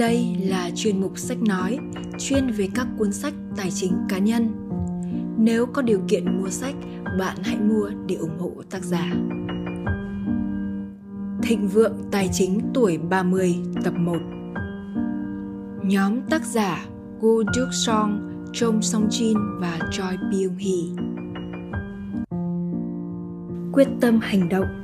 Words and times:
Đây 0.00 0.36
là 0.40 0.70
chuyên 0.74 1.00
mục 1.00 1.18
sách 1.18 1.42
nói, 1.42 1.78
chuyên 2.18 2.50
về 2.50 2.68
các 2.74 2.86
cuốn 2.98 3.12
sách 3.12 3.34
tài 3.56 3.70
chính 3.70 3.92
cá 4.08 4.18
nhân. 4.18 4.48
Nếu 5.38 5.66
có 5.66 5.82
điều 5.82 6.00
kiện 6.08 6.40
mua 6.40 6.48
sách, 6.48 6.74
bạn 7.18 7.36
hãy 7.42 7.56
mua 7.56 7.90
để 8.06 8.14
ủng 8.14 8.38
hộ 8.38 8.52
tác 8.70 8.84
giả. 8.84 9.12
Thịnh 11.42 11.68
vượng 11.68 11.96
tài 12.10 12.28
chính 12.32 12.60
tuổi 12.74 12.98
30 12.98 13.56
tập 13.84 13.94
1 13.96 14.16
Nhóm 15.82 16.22
tác 16.30 16.44
giả 16.44 16.86
Gu 17.20 17.42
Duk 17.54 17.68
Song, 17.72 18.30
Chong 18.52 18.82
Song 18.82 19.08
Jin 19.08 19.60
và 19.60 19.78
Choi 19.92 20.16
Byung 20.30 20.56
Hee 20.56 21.04
Quyết 23.72 23.88
tâm 24.00 24.18
hành 24.22 24.48
động 24.48 24.79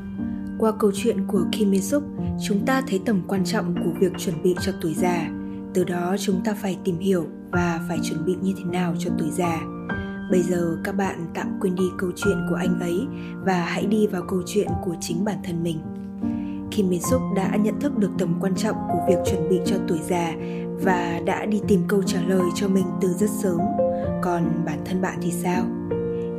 qua 0.59 0.73
câu 0.79 0.91
chuyện 0.95 1.27
của 1.27 1.45
Kim 1.53 1.71
Mi 1.71 1.81
Suk, 1.81 2.03
chúng 2.47 2.67
ta 2.67 2.83
thấy 2.89 3.01
tầm 3.07 3.23
quan 3.29 3.45
trọng 3.45 3.75
của 3.85 3.91
việc 4.01 4.13
chuẩn 4.19 4.43
bị 4.43 4.55
cho 4.61 4.73
tuổi 4.81 4.95
già. 4.95 5.31
Từ 5.75 5.85
đó 5.85 6.17
chúng 6.21 6.41
ta 6.45 6.55
phải 6.55 6.79
tìm 6.85 6.99
hiểu 6.99 7.27
và 7.51 7.81
phải 7.89 7.99
chuẩn 8.03 8.25
bị 8.25 8.37
như 8.43 8.55
thế 8.59 8.65
nào 8.65 8.95
cho 8.99 9.11
tuổi 9.19 9.29
già. 9.31 9.61
Bây 10.31 10.43
giờ 10.43 10.79
các 10.85 10.93
bạn 10.93 11.27
tạm 11.35 11.59
quên 11.61 11.75
đi 11.75 11.85
câu 11.99 12.11
chuyện 12.17 12.47
của 12.51 12.55
anh 12.55 12.81
ấy 12.81 13.07
và 13.45 13.65
hãy 13.65 13.87
đi 13.87 14.07
vào 14.07 14.23
câu 14.29 14.43
chuyện 14.47 14.69
của 14.85 14.95
chính 15.01 15.25
bản 15.25 15.39
thân 15.45 15.63
mình. 15.63 15.79
Kim 16.71 16.89
Min 16.89 17.01
Suk 17.11 17.21
đã 17.37 17.57
nhận 17.57 17.81
thức 17.81 17.99
được 17.99 18.11
tầm 18.19 18.35
quan 18.41 18.55
trọng 18.55 18.77
của 18.93 19.01
việc 19.09 19.19
chuẩn 19.27 19.49
bị 19.49 19.61
cho 19.67 19.77
tuổi 19.89 19.99
già 20.09 20.33
và 20.83 21.21
đã 21.27 21.47
đi 21.47 21.61
tìm 21.69 21.83
câu 21.89 22.03
trả 22.03 22.23
lời 22.23 22.45
cho 22.55 22.69
mình 22.69 22.87
từ 23.01 23.09
rất 23.09 23.31
sớm. 23.31 23.61
Còn 24.23 24.63
bản 24.67 24.79
thân 24.85 25.03
bạn 25.03 25.19
thì 25.23 25.31
sao? 25.31 25.65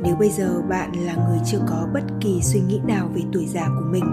Nếu 0.02 0.16
bây 0.16 0.30
giờ 0.30 0.62
bạn 0.68 0.92
là 0.92 1.14
người 1.14 1.38
chưa 1.46 1.60
có 1.68 1.88
bất 1.94 2.02
kỳ 2.20 2.40
suy 2.42 2.60
nghĩ 2.60 2.80
nào 2.86 3.10
về 3.14 3.22
tuổi 3.32 3.46
già 3.46 3.68
của 3.68 3.86
mình, 3.90 4.04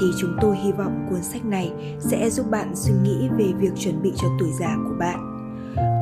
thì 0.00 0.06
chúng 0.20 0.36
tôi 0.40 0.56
hy 0.56 0.72
vọng 0.72 1.06
cuốn 1.10 1.22
sách 1.22 1.44
này 1.44 1.72
sẽ 2.00 2.30
giúp 2.30 2.50
bạn 2.50 2.72
suy 2.74 2.92
nghĩ 3.02 3.28
về 3.38 3.46
việc 3.58 3.72
chuẩn 3.76 4.02
bị 4.02 4.12
cho 4.16 4.28
tuổi 4.38 4.50
già 4.60 4.76
của 4.84 4.94
bạn. 4.98 5.34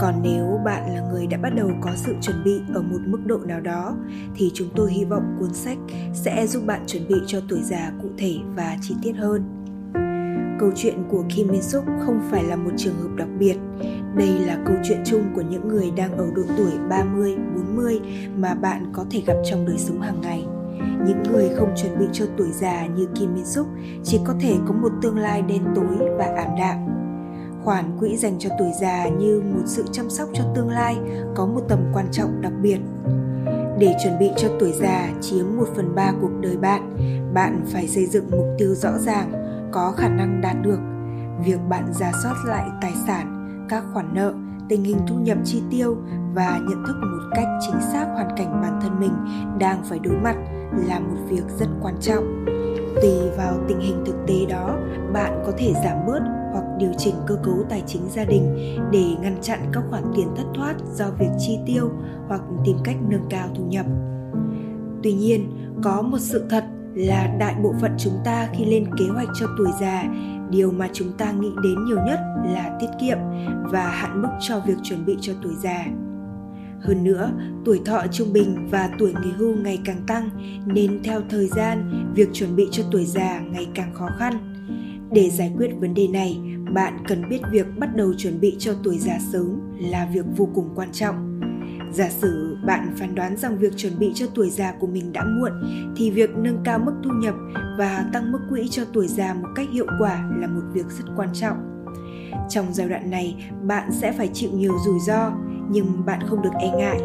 Còn 0.00 0.14
nếu 0.22 0.60
bạn 0.64 0.94
là 0.94 1.00
người 1.00 1.26
đã 1.26 1.38
bắt 1.38 1.50
đầu 1.56 1.70
có 1.80 1.90
sự 1.94 2.14
chuẩn 2.20 2.44
bị 2.44 2.60
ở 2.74 2.82
một 2.82 2.98
mức 3.06 3.18
độ 3.26 3.38
nào 3.38 3.60
đó, 3.60 3.96
thì 4.34 4.50
chúng 4.54 4.68
tôi 4.76 4.92
hy 4.92 5.04
vọng 5.04 5.36
cuốn 5.38 5.54
sách 5.54 5.78
sẽ 6.14 6.46
giúp 6.46 6.62
bạn 6.66 6.80
chuẩn 6.86 7.08
bị 7.08 7.14
cho 7.26 7.40
tuổi 7.48 7.62
già 7.62 7.92
cụ 8.02 8.08
thể 8.18 8.36
và 8.56 8.76
chi 8.82 8.94
tiết 9.02 9.12
hơn. 9.12 9.44
Câu 10.60 10.70
chuyện 10.76 10.94
của 11.10 11.24
Kim 11.36 11.48
Min 11.48 11.62
Suk 11.62 11.84
không 12.06 12.20
phải 12.30 12.44
là 12.44 12.56
một 12.56 12.70
trường 12.76 12.94
hợp 12.94 13.08
đặc 13.16 13.28
biệt. 13.38 13.56
Đây 14.16 14.38
là 14.46 14.58
câu 14.66 14.76
chuyện 14.84 15.02
chung 15.04 15.22
của 15.34 15.40
những 15.40 15.68
người 15.68 15.90
đang 15.96 16.16
ở 16.18 16.26
độ 16.34 16.42
tuổi 16.56 16.72
30, 16.88 17.36
40 17.56 18.00
mà 18.36 18.54
bạn 18.54 18.90
có 18.92 19.04
thể 19.10 19.22
gặp 19.26 19.36
trong 19.50 19.66
đời 19.66 19.78
sống 19.78 20.00
hàng 20.00 20.20
ngày. 20.20 20.46
Những 21.06 21.22
người 21.32 21.48
không 21.56 21.74
chuẩn 21.76 21.98
bị 21.98 22.06
cho 22.12 22.24
tuổi 22.36 22.52
già 22.52 22.86
như 22.86 23.06
Kim 23.14 23.34
Min 23.34 23.44
Suk 23.44 23.66
chỉ 24.04 24.20
có 24.24 24.34
thể 24.40 24.54
có 24.68 24.74
một 24.74 24.92
tương 25.02 25.18
lai 25.18 25.42
đen 25.42 25.62
tối 25.74 26.08
và 26.18 26.24
ảm 26.24 26.50
đạm. 26.58 26.76
Khoản 27.64 27.98
quỹ 27.98 28.16
dành 28.16 28.38
cho 28.38 28.50
tuổi 28.58 28.70
già 28.80 29.08
như 29.08 29.42
một 29.54 29.62
sự 29.66 29.84
chăm 29.92 30.10
sóc 30.10 30.28
cho 30.34 30.44
tương 30.54 30.68
lai 30.68 30.96
có 31.34 31.46
một 31.46 31.60
tầm 31.68 31.78
quan 31.92 32.06
trọng 32.12 32.40
đặc 32.40 32.52
biệt. 32.62 32.78
Để 33.78 33.94
chuẩn 34.04 34.18
bị 34.18 34.30
cho 34.36 34.48
tuổi 34.60 34.72
già 34.72 35.08
chiếm 35.20 35.46
1 35.56 35.64
phần 35.76 35.94
3 35.94 36.12
cuộc 36.20 36.30
đời 36.40 36.56
bạn, 36.56 36.96
bạn 37.34 37.64
phải 37.72 37.88
xây 37.88 38.06
dựng 38.06 38.30
mục 38.30 38.46
tiêu 38.58 38.74
rõ 38.74 38.98
ràng, 38.98 39.32
có 39.72 39.92
khả 39.96 40.08
năng 40.08 40.40
đạt 40.40 40.56
được. 40.62 40.78
Việc 41.44 41.58
bạn 41.68 41.92
giả 41.92 42.12
soát 42.22 42.34
lại 42.46 42.68
tài 42.82 42.92
sản, 43.06 43.35
các 43.68 43.84
khoản 43.92 44.14
nợ, 44.14 44.34
tình 44.68 44.84
hình 44.84 44.98
thu 45.08 45.18
nhập 45.18 45.38
chi 45.44 45.62
tiêu 45.70 45.96
và 46.34 46.60
nhận 46.68 46.84
thức 46.86 46.96
một 47.00 47.30
cách 47.34 47.46
chính 47.60 47.80
xác 47.92 48.06
hoàn 48.12 48.28
cảnh 48.36 48.60
bản 48.62 48.80
thân 48.82 49.00
mình 49.00 49.12
đang 49.58 49.84
phải 49.84 49.98
đối 49.98 50.14
mặt 50.14 50.36
là 50.86 51.00
một 51.00 51.16
việc 51.28 51.44
rất 51.58 51.66
quan 51.82 51.94
trọng. 52.00 52.44
Tùy 53.02 53.30
vào 53.36 53.58
tình 53.68 53.80
hình 53.80 54.04
thực 54.06 54.16
tế 54.26 54.46
đó, 54.48 54.78
bạn 55.12 55.42
có 55.46 55.52
thể 55.58 55.72
giảm 55.84 56.06
bớt 56.06 56.20
hoặc 56.52 56.64
điều 56.78 56.90
chỉnh 56.98 57.14
cơ 57.26 57.36
cấu 57.42 57.64
tài 57.68 57.82
chính 57.86 58.02
gia 58.08 58.24
đình 58.24 58.56
để 58.92 59.04
ngăn 59.22 59.36
chặn 59.42 59.58
các 59.72 59.82
khoản 59.90 60.04
tiền 60.16 60.28
thất 60.36 60.44
thoát 60.54 60.74
do 60.94 61.10
việc 61.18 61.30
chi 61.38 61.58
tiêu 61.66 61.90
hoặc 62.28 62.40
tìm 62.64 62.76
cách 62.84 62.96
nâng 63.08 63.26
cao 63.30 63.48
thu 63.54 63.64
nhập. 63.64 63.86
Tuy 65.02 65.12
nhiên, 65.12 65.50
có 65.82 66.02
một 66.02 66.18
sự 66.20 66.46
thật 66.50 66.64
là 66.94 67.36
đại 67.38 67.54
bộ 67.62 67.74
phận 67.80 67.94
chúng 67.98 68.18
ta 68.24 68.48
khi 68.52 68.64
lên 68.64 68.86
kế 68.98 69.04
hoạch 69.14 69.28
cho 69.40 69.46
tuổi 69.58 69.68
già 69.80 70.04
điều 70.50 70.70
mà 70.70 70.88
chúng 70.92 71.12
ta 71.12 71.32
nghĩ 71.32 71.50
đến 71.62 71.84
nhiều 71.84 71.98
nhất 72.06 72.20
là 72.44 72.76
tiết 72.80 72.90
kiệm 73.00 73.18
và 73.72 73.88
hạn 73.88 74.22
mức 74.22 74.28
cho 74.40 74.60
việc 74.66 74.76
chuẩn 74.82 75.04
bị 75.04 75.16
cho 75.20 75.32
tuổi 75.42 75.54
già. 75.62 75.86
Hơn 76.80 77.04
nữa, 77.04 77.30
tuổi 77.64 77.80
thọ 77.84 78.06
trung 78.12 78.32
bình 78.32 78.68
và 78.70 78.90
tuổi 78.98 79.14
nghỉ 79.22 79.30
hưu 79.36 79.56
ngày 79.56 79.80
càng 79.84 80.02
tăng 80.06 80.30
nên 80.66 81.02
theo 81.02 81.20
thời 81.30 81.46
gian, 81.46 82.04
việc 82.14 82.28
chuẩn 82.32 82.56
bị 82.56 82.68
cho 82.70 82.82
tuổi 82.92 83.04
già 83.04 83.40
ngày 83.40 83.68
càng 83.74 83.94
khó 83.94 84.08
khăn. 84.18 84.32
Để 85.12 85.30
giải 85.30 85.52
quyết 85.56 85.70
vấn 85.80 85.94
đề 85.94 86.08
này, 86.08 86.40
bạn 86.74 86.98
cần 87.08 87.28
biết 87.28 87.40
việc 87.50 87.66
bắt 87.78 87.96
đầu 87.96 88.14
chuẩn 88.18 88.40
bị 88.40 88.56
cho 88.58 88.74
tuổi 88.84 88.98
già 88.98 89.18
sớm 89.32 89.60
là 89.78 90.08
việc 90.14 90.24
vô 90.36 90.48
cùng 90.54 90.68
quan 90.74 90.92
trọng. 90.92 91.35
Giả 91.92 92.08
sử 92.08 92.56
bạn 92.66 92.94
phán 92.98 93.14
đoán 93.14 93.36
rằng 93.36 93.58
việc 93.58 93.76
chuẩn 93.76 93.98
bị 93.98 94.12
cho 94.14 94.26
tuổi 94.34 94.50
già 94.50 94.72
của 94.80 94.86
mình 94.86 95.12
đã 95.12 95.24
muộn 95.24 95.52
thì 95.96 96.10
việc 96.10 96.30
nâng 96.36 96.58
cao 96.64 96.78
mức 96.78 96.92
thu 97.04 97.10
nhập 97.10 97.34
và 97.78 98.10
tăng 98.12 98.32
mức 98.32 98.38
quỹ 98.50 98.68
cho 98.68 98.84
tuổi 98.92 99.06
già 99.06 99.34
một 99.34 99.48
cách 99.54 99.68
hiệu 99.72 99.86
quả 100.00 100.30
là 100.38 100.46
một 100.46 100.62
việc 100.72 100.86
rất 100.90 101.04
quan 101.16 101.28
trọng. 101.32 101.86
Trong 102.48 102.66
giai 102.72 102.88
đoạn 102.88 103.10
này, 103.10 103.50
bạn 103.62 103.92
sẽ 103.92 104.12
phải 104.12 104.30
chịu 104.32 104.50
nhiều 104.52 104.72
rủi 104.84 104.98
ro, 105.06 105.32
nhưng 105.70 106.04
bạn 106.06 106.20
không 106.26 106.42
được 106.42 106.52
e 106.60 106.70
ngại. 106.78 107.00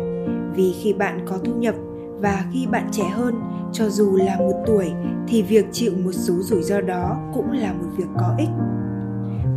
Vì 0.56 0.74
khi 0.82 0.94
bạn 0.94 1.26
có 1.26 1.38
thu 1.38 1.54
nhập 1.54 1.76
và 2.20 2.46
khi 2.54 2.68
bạn 2.68 2.88
trẻ 2.92 3.04
hơn, 3.10 3.36
cho 3.74 3.90
dù 3.90 4.16
là 4.16 4.38
một 4.38 4.64
tuổi 4.68 4.92
thì 5.28 5.42
việc 5.42 5.66
chịu 5.72 5.94
một 6.04 6.12
số 6.12 6.34
rủi 6.34 6.64
ro 6.64 6.82
đó 6.82 7.18
cũng 7.34 7.52
là 7.52 7.74
một 7.74 7.88
việc 7.98 8.08
có 8.18 8.36
ích. 8.38 8.50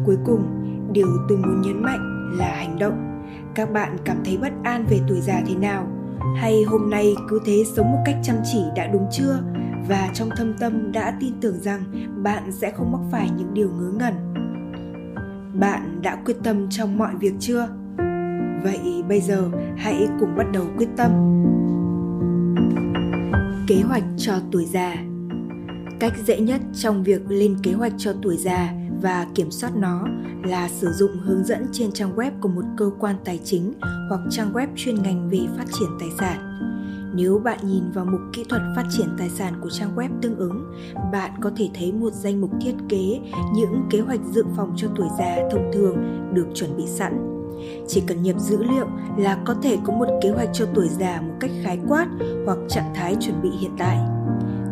Cuối 0.07 0.17
cùng, 0.25 0.45
điều 0.93 1.09
tôi 1.29 1.39
muốn 1.39 1.61
nhấn 1.61 1.83
mạnh 1.83 2.31
là 2.39 2.55
hành 2.57 2.79
động 2.79 3.14
các 3.55 3.73
bạn 3.73 3.97
cảm 4.05 4.17
thấy 4.25 4.37
bất 4.37 4.53
an 4.63 4.87
về 4.91 5.01
tuổi 5.09 5.21
già 5.21 5.43
thế 5.47 5.55
nào? 5.55 5.87
Hay 6.37 6.63
hôm 6.63 6.91
nay 6.91 7.15
cứ 7.29 7.41
thế 7.47 7.65
sống 7.77 7.93
một 7.93 7.99
cách 8.05 8.17
chăm 8.23 8.37
chỉ 8.53 8.59
đã 8.77 8.87
đúng 8.87 9.07
chưa? 9.13 9.41
Và 9.89 10.11
trong 10.15 10.29
thâm 10.37 10.55
tâm 10.61 10.93
đã 10.93 11.17
tin 11.21 11.33
tưởng 11.41 11.61
rằng 11.61 11.83
bạn 12.23 12.53
sẽ 12.53 12.71
không 12.71 12.93
mắc 12.93 13.01
phải 13.13 13.31
những 13.37 13.55
điều 13.55 13.69
ngớ 13.71 13.93
ngẩn. 13.99 14.15
Bạn 15.61 16.03
đã 16.03 16.17
quyết 16.25 16.37
tâm 16.45 16.71
trong 16.71 16.99
mọi 16.99 17.15
việc 17.21 17.35
chưa? 17.41 17.69
Vậy 18.63 19.03
bây 19.09 19.21
giờ 19.21 19.51
hãy 19.77 20.09
cùng 20.21 20.37
bắt 20.37 20.47
đầu 20.53 20.65
quyết 20.77 20.89
tâm. 20.97 21.11
Kế 23.67 23.83
hoạch 23.83 24.05
cho 24.17 24.35
tuổi 24.53 24.65
già. 24.65 24.97
Cách 26.01 26.13
dễ 26.27 26.41
nhất 26.41 26.61
trong 26.75 27.03
việc 27.03 27.23
lên 27.29 27.57
kế 27.63 27.73
hoạch 27.73 27.93
cho 27.99 28.13
tuổi 28.23 28.37
già 28.37 28.73
và 29.05 29.27
kiểm 29.35 29.51
soát 29.51 29.77
nó 29.77 30.05
là 30.45 30.69
sử 30.69 30.93
dụng 30.93 31.11
hướng 31.21 31.45
dẫn 31.45 31.67
trên 31.73 31.93
trang 31.93 32.17
web 32.17 32.31
của 32.41 32.49
một 32.49 32.63
cơ 32.77 32.91
quan 32.99 33.17
tài 33.25 33.41
chính 33.45 33.73
hoặc 34.09 34.21
trang 34.31 34.53
web 34.53 34.67
chuyên 34.77 35.03
ngành 35.03 35.31
về 35.31 35.39
phát 35.57 35.65
triển 35.79 35.89
tài 36.01 36.09
sản. 36.19 36.61
Nếu 37.15 37.39
bạn 37.39 37.59
nhìn 37.63 37.83
vào 37.95 38.05
mục 38.05 38.21
kỹ 38.33 38.45
thuật 38.49 38.63
phát 38.77 38.85
triển 38.91 39.07
tài 39.19 39.31
sản 39.31 39.55
của 39.61 39.71
trang 39.71 39.97
web 39.97 40.09
tương 40.23 40.37
ứng, 40.37 40.73
bạn 41.13 41.31
có 41.41 41.51
thể 41.57 41.69
thấy 41.75 41.93
một 41.93 42.13
danh 42.13 42.41
mục 42.41 42.51
thiết 42.61 42.75
kế 42.89 43.21
những 43.55 43.83
kế 43.91 44.01
hoạch 44.01 44.21
dự 44.33 44.45
phòng 44.57 44.75
cho 44.77 44.89
tuổi 44.97 45.09
già 45.19 45.37
thông 45.51 45.71
thường 45.73 45.97
được 46.35 46.47
chuẩn 46.55 46.77
bị 46.77 46.85
sẵn. 46.87 47.45
Chỉ 47.89 48.03
cần 48.07 48.23
nhập 48.23 48.39
dữ 48.39 48.63
liệu 48.63 48.87
là 49.19 49.39
có 49.45 49.55
thể 49.63 49.79
có 49.85 49.93
một 49.93 50.09
kế 50.23 50.31
hoạch 50.31 50.49
cho 50.53 50.67
tuổi 50.75 50.89
già 50.89 51.21
một 51.21 51.35
cách 51.41 51.51
khái 51.63 51.79
quát 51.89 52.07
hoặc 52.47 52.59
trạng 52.69 52.95
thái 52.95 53.17
chuẩn 53.21 53.43
bị 53.43 53.51
hiện 53.61 53.73
tại. 53.79 53.99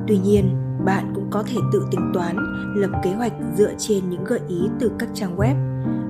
Tuy 0.09 0.19
nhiên, 0.19 0.62
bạn 0.85 1.13
cũng 1.15 1.29
có 1.31 1.43
thể 1.43 1.57
tự 1.73 1.87
tính 1.91 2.11
toán, 2.15 2.37
lập 2.77 2.91
kế 3.03 3.13
hoạch 3.13 3.33
dựa 3.57 3.73
trên 3.79 4.11
những 4.11 4.25
gợi 4.25 4.41
ý 4.49 4.61
từ 4.81 4.91
các 4.99 5.09
trang 5.15 5.37
web. 5.37 5.55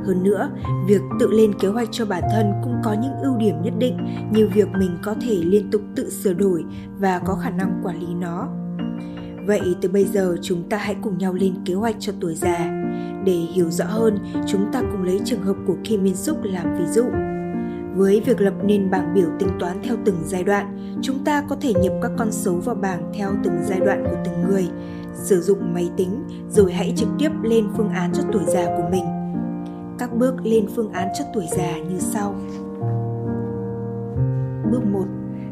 Hơn 0.07 0.23
nữa, 0.23 0.51
việc 0.87 1.01
tự 1.21 1.31
lên 1.31 1.59
kế 1.59 1.69
hoạch 1.69 1.89
cho 1.93 2.07
bản 2.07 2.23
thân 2.33 2.53
cũng 2.65 2.75
có 2.85 2.93
những 2.93 3.13
ưu 3.23 3.37
điểm 3.37 3.63
nhất 3.63 3.75
định 3.79 3.97
như 4.33 4.49
việc 4.55 4.69
mình 4.79 4.99
có 5.03 5.15
thể 5.21 5.35
liên 5.35 5.71
tục 5.71 5.83
tự 5.95 6.11
sửa 6.11 6.33
đổi 6.33 6.65
và 6.99 7.19
có 7.19 7.35
khả 7.35 7.51
năng 7.51 7.81
quản 7.85 8.01
lý 8.01 8.15
nó. 8.15 8.49
Vậy 9.47 9.77
từ 9.81 9.89
bây 9.89 10.05
giờ 10.05 10.37
chúng 10.43 10.69
ta 10.69 10.77
hãy 10.77 10.97
cùng 11.03 11.19
nhau 11.19 11.35
lên 11.35 11.55
kế 11.65 11.75
hoạch 11.75 11.97
cho 11.99 12.13
tuổi 12.21 12.35
già. 12.35 12.83
Để 13.25 13.33
hiểu 13.33 13.71
rõ 13.71 13.85
hơn, 13.85 14.19
chúng 14.47 14.73
ta 14.73 14.81
cùng 14.81 15.03
lấy 15.03 15.21
trường 15.25 15.43
hợp 15.43 15.57
của 15.67 15.77
Kim 15.85 16.03
Min 16.03 16.17
Suk 16.17 16.45
làm 16.45 16.79
ví 16.79 16.85
dụ. 16.87 17.05
Với 17.97 18.23
việc 18.27 18.41
lập 18.41 18.55
nên 18.65 18.91
bảng 18.91 19.15
biểu 19.15 19.29
tính 19.39 19.49
toán 19.61 19.83
theo 19.83 19.97
từng 20.05 20.17
giai 20.25 20.45
đoạn, 20.45 20.97
chúng 21.03 21.25
ta 21.25 21.43
có 21.49 21.57
thể 21.61 21.73
nhập 21.75 21.93
các 22.03 22.11
con 22.19 22.33
số 22.33 22.55
vào 22.55 22.75
bảng 22.75 23.13
theo 23.15 23.31
từng 23.45 23.55
giai 23.63 23.81
đoạn 23.81 24.05
của 24.11 24.17
từng 24.25 24.49
người. 24.49 24.69
Sử 25.15 25.41
dụng 25.41 25.75
máy 25.75 25.91
tính 25.97 26.25
rồi 26.51 26.73
hãy 26.73 26.93
trực 26.97 27.09
tiếp 27.19 27.31
lên 27.43 27.69
phương 27.77 27.91
án 27.91 28.13
cho 28.13 28.23
tuổi 28.33 28.43
già 28.47 28.65
của 28.77 28.89
mình. 28.91 29.05
Các 29.99 30.17
bước 30.17 30.35
lên 30.43 30.67
phương 30.77 30.93
án 30.93 31.09
cho 31.19 31.25
tuổi 31.35 31.45
già 31.57 31.77
như 31.77 31.99
sau. 31.99 32.35
Bước 34.71 34.85
1. 34.93 35.05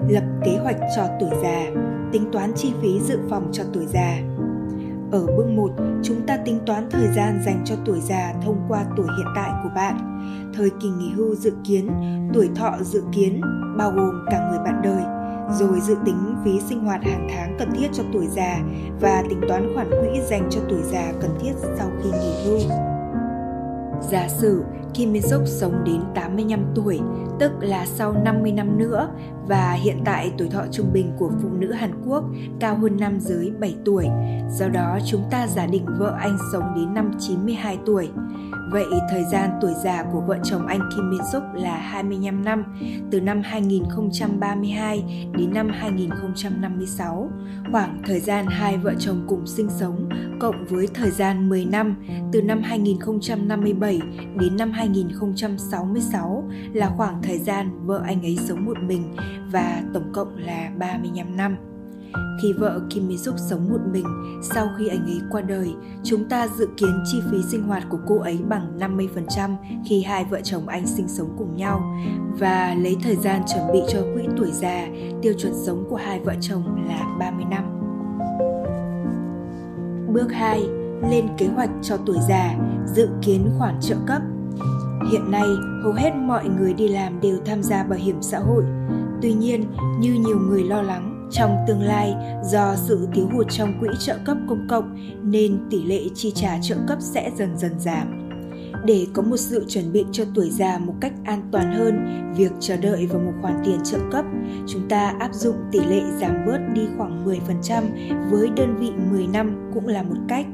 Lập 0.09 0.25
kế 0.45 0.59
hoạch 0.63 0.79
cho 0.97 1.07
tuổi 1.21 1.31
già, 1.43 1.67
tính 2.13 2.25
toán 2.33 2.53
chi 2.55 2.73
phí 2.83 3.01
dự 3.01 3.19
phòng 3.29 3.49
cho 3.53 3.65
tuổi 3.73 3.87
già. 3.87 4.30
Ở 5.13 5.27
bước 5.27 5.47
1, 5.47 5.71
chúng 6.03 6.27
ta 6.27 6.37
tính 6.37 6.59
toán 6.67 6.91
thời 6.91 7.09
gian 7.17 7.43
dành 7.47 7.63
cho 7.65 7.75
tuổi 7.85 8.01
già 8.01 8.35
thông 8.45 8.65
qua 8.69 8.85
tuổi 8.97 9.07
hiện 9.17 9.27
tại 9.37 9.51
của 9.63 9.69
bạn 9.75 10.21
thời 10.55 10.71
kỳ 10.81 10.89
nghỉ 10.89 11.11
hưu 11.11 11.35
dự 11.35 11.53
kiến, 11.65 11.91
tuổi 12.35 12.49
thọ 12.57 12.77
dự 12.83 13.03
kiến, 13.13 13.41
bao 13.77 13.91
gồm 13.91 14.25
cả 14.31 14.49
người 14.49 14.59
bạn 14.59 14.81
đời, 14.83 15.03
rồi 15.59 15.81
dự 15.81 15.97
tính 16.05 16.35
phí 16.45 16.61
sinh 16.61 16.85
hoạt 16.85 17.05
hàng 17.05 17.29
tháng 17.31 17.57
cần 17.59 17.73
thiết 17.79 17.89
cho 17.93 18.03
tuổi 18.13 18.27
già 18.27 18.59
và 19.01 19.23
tính 19.29 19.41
toán 19.49 19.75
khoản 19.75 19.91
quỹ 19.91 20.21
dành 20.31 20.49
cho 20.51 20.61
tuổi 20.69 20.81
già 20.93 21.13
cần 21.21 21.31
thiết 21.41 21.53
sau 21.79 21.91
khi 22.03 22.11
nghỉ 22.11 22.45
hưu. 22.45 22.90
Giả 24.01 24.29
sử 24.29 24.63
Kim 24.95 25.13
Min 25.13 25.23
Suk 25.23 25.43
sống 25.47 25.85
đến 25.85 26.01
85 26.15 26.65
tuổi, 26.75 27.01
tức 27.41 27.53
là 27.61 27.87
sau 27.87 28.13
50 28.25 28.53
năm 28.53 28.79
nữa 28.79 29.09
và 29.47 29.73
hiện 29.73 29.99
tại 30.05 30.33
tuổi 30.39 30.49
thọ 30.49 30.63
trung 30.73 30.93
bình 30.93 31.13
của 31.19 31.31
phụ 31.43 31.49
nữ 31.49 31.73
Hàn 31.73 31.91
Quốc 32.07 32.25
cao 32.61 32.77
hơn 32.77 32.97
nam 33.01 33.21
giới 33.21 33.53
7 33.61 33.77
tuổi. 33.85 34.07
Do 34.51 34.69
đó 34.69 34.99
chúng 35.07 35.23
ta 35.31 35.47
giả 35.47 35.67
định 35.67 35.87
vợ 35.99 36.17
anh 36.21 36.39
sống 36.53 36.65
đến 36.77 36.95
năm 36.95 37.11
92 37.19 37.79
tuổi. 37.87 38.11
Vậy 38.71 38.87
thời 39.11 39.25
gian 39.25 39.51
tuổi 39.61 39.73
già 39.85 40.05
của 40.13 40.21
vợ 40.21 40.39
chồng 40.45 40.67
anh 40.67 40.81
Kim 40.97 41.11
Min 41.11 41.21
Suk 41.33 41.43
là 41.55 41.77
25 41.77 42.45
năm, 42.45 42.65
từ 43.11 43.21
năm 43.21 43.43
2032 43.45 45.29
đến 45.39 45.55
năm 45.55 45.69
2056, 45.73 47.31
khoảng 47.73 48.03
thời 48.07 48.21
gian 48.21 48.47
hai 48.47 48.77
vợ 48.77 48.95
chồng 48.99 49.25
cùng 49.29 49.47
sinh 49.47 49.69
sống 49.71 50.09
cộng 50.41 50.65
với 50.69 50.89
thời 50.95 51.11
gian 51.11 51.49
10 51.49 51.65
năm 51.65 51.97
từ 52.33 52.43
năm 52.43 52.63
2057 52.63 54.01
đến 54.41 54.57
năm 54.57 54.73
2066 54.73 56.45
là 56.73 56.91
khoảng 56.97 57.23
thời 57.23 57.39
gian 57.39 57.87
vợ 57.87 58.03
anh 58.05 58.23
ấy 58.23 58.39
sống 58.49 58.65
một 58.65 58.77
mình 58.83 59.15
và 59.53 59.83
tổng 59.95 60.13
cộng 60.13 60.37
là 60.37 60.71
35 60.79 61.37
năm. 61.37 61.70
Khi 62.43 62.53
vợ 62.53 62.81
Kim 62.91 63.09
Mi 63.09 63.19
Suk 63.19 63.35
sống 63.39 63.69
một 63.71 63.81
mình, 63.93 64.05
sau 64.43 64.69
khi 64.79 64.89
anh 64.89 65.07
ấy 65.07 65.21
qua 65.31 65.41
đời, 65.41 65.75
chúng 66.05 66.29
ta 66.29 66.49
dự 66.59 66.69
kiến 66.77 67.03
chi 67.05 67.23
phí 67.31 67.43
sinh 67.43 67.63
hoạt 67.63 67.83
của 67.89 67.99
cô 68.07 68.19
ấy 68.19 68.39
bằng 68.49 68.79
50% 68.79 69.57
khi 69.89 70.03
hai 70.03 70.25
vợ 70.25 70.41
chồng 70.45 70.69
anh 70.69 70.87
sinh 70.87 71.09
sống 71.09 71.35
cùng 71.39 71.57
nhau 71.57 71.97
và 72.39 72.75
lấy 72.75 72.97
thời 73.03 73.17
gian 73.17 73.43
chuẩn 73.53 73.73
bị 73.73 73.81
cho 73.89 74.03
quỹ 74.15 74.23
tuổi 74.37 74.51
già, 74.53 74.89
tiêu 75.23 75.33
chuẩn 75.39 75.53
sống 75.67 75.87
của 75.91 75.97
hai 75.97 76.21
vợ 76.21 76.35
chồng 76.41 76.85
là 76.89 77.17
30 77.19 77.45
năm. 77.51 77.65
Bước 80.13 80.33
2. 80.33 80.69
Lên 81.11 81.29
kế 81.39 81.47
hoạch 81.47 81.71
cho 81.83 81.97
tuổi 82.07 82.17
già, 82.29 82.57
dự 82.95 83.09
kiến 83.23 83.51
khoản 83.59 83.81
trợ 83.81 83.97
cấp. 84.07 84.23
Hiện 85.13 85.31
nay, 85.31 85.49
hầu 85.83 85.93
hết 85.93 86.11
mọi 86.17 86.49
người 86.49 86.75
đi 86.75 86.89
làm 86.89 87.21
đều 87.21 87.39
tham 87.45 87.63
gia 87.63 87.85
bảo 87.85 87.99
hiểm 87.99 88.17
xã 88.21 88.39
hội. 88.39 88.65
Tuy 89.23 89.33
nhiên, 89.33 89.65
như 90.01 90.15
nhiều 90.15 90.39
người 90.39 90.65
lo 90.65 90.83
lắng, 90.83 91.20
trong 91.31 91.57
tương 91.67 91.83
lai 91.83 92.15
do 92.45 92.75
sự 92.77 93.09
thiếu 93.15 93.29
hụt 93.33 93.47
trong 93.51 93.81
quỹ 93.81 93.89
trợ 93.99 94.19
cấp 94.25 94.37
công 94.49 94.67
cộng 94.69 94.97
nên 95.23 95.59
tỷ 95.71 95.83
lệ 95.83 96.01
chi 96.15 96.33
trả 96.35 96.59
trợ 96.63 96.77
cấp 96.89 96.99
sẽ 97.01 97.31
dần 97.37 97.59
dần 97.59 97.73
giảm. 97.79 98.31
Để 98.85 99.07
có 99.13 99.23
một 99.23 99.37
sự 99.37 99.65
chuẩn 99.69 99.93
bị 99.93 100.05
cho 100.13 100.25
tuổi 100.35 100.51
già 100.51 100.79
một 100.79 100.95
cách 101.01 101.13
an 101.25 101.49
toàn 101.53 101.73
hơn, 101.73 101.95
việc 102.37 102.53
chờ 102.61 102.77
đợi 102.77 103.07
vào 103.07 103.21
một 103.21 103.33
khoản 103.43 103.55
tiền 103.65 103.79
trợ 103.85 103.99
cấp, 104.13 104.25
chúng 104.67 104.89
ta 104.89 105.15
áp 105.19 105.35
dụng 105.35 105.57
tỷ 105.73 105.81
lệ 105.81 106.01
giảm 106.21 106.47
bớt 106.47 106.59
đi 106.75 106.83
khoảng 106.97 107.27
10% 107.27 108.31
với 108.31 108.49
đơn 108.57 108.77
vị 108.77 108.91
10 109.11 109.27
năm 109.27 109.71
cũng 109.75 109.87
là 109.87 110.03
một 110.03 110.17
cách. 110.29 110.47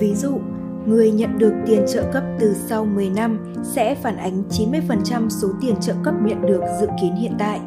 Ví 0.00 0.14
dụ, 0.14 0.40
người 0.86 1.10
nhận 1.10 1.38
được 1.38 1.52
tiền 1.66 1.84
trợ 1.92 2.04
cấp 2.12 2.22
từ 2.38 2.54
sau 2.54 2.84
10 2.84 3.10
năm 3.10 3.54
sẽ 3.62 3.94
phản 3.94 4.16
ánh 4.16 4.42
90% 4.50 5.28
số 5.28 5.48
tiền 5.60 5.74
trợ 5.80 5.94
cấp 6.04 6.14
nhận 6.22 6.46
được 6.46 6.60
dự 6.80 6.86
kiến 7.02 7.14
hiện 7.16 7.32
tại 7.38 7.60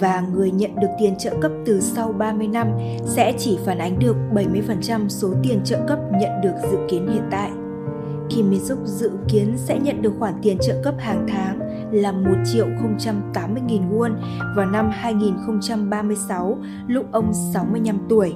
và 0.00 0.24
người 0.32 0.50
nhận 0.50 0.80
được 0.80 0.88
tiền 0.98 1.14
trợ 1.18 1.34
cấp 1.40 1.52
từ 1.66 1.80
sau 1.80 2.12
30 2.12 2.48
năm 2.48 2.68
sẽ 3.04 3.32
chỉ 3.38 3.58
phản 3.64 3.78
ánh 3.78 3.98
được 3.98 4.16
70% 4.34 5.08
số 5.08 5.28
tiền 5.42 5.60
trợ 5.64 5.78
cấp 5.88 5.98
nhận 6.20 6.40
được 6.42 6.54
dự 6.70 6.78
kiến 6.88 7.08
hiện 7.12 7.28
tại. 7.30 7.50
Kim 8.30 8.50
Min 8.50 8.64
Suk 8.64 8.78
dự 8.84 9.10
kiến 9.28 9.54
sẽ 9.56 9.78
nhận 9.78 10.02
được 10.02 10.12
khoản 10.18 10.34
tiền 10.42 10.58
trợ 10.66 10.80
cấp 10.84 10.94
hàng 10.98 11.26
tháng 11.28 11.60
là 11.92 12.12
1 12.12 12.30
triệu 12.52 12.66
080 13.34 13.62
nghìn 13.66 13.90
won 13.90 14.14
vào 14.56 14.66
năm 14.66 14.90
2036 14.92 16.58
lúc 16.86 17.12
ông 17.12 17.32
65 17.54 17.98
tuổi, 18.08 18.34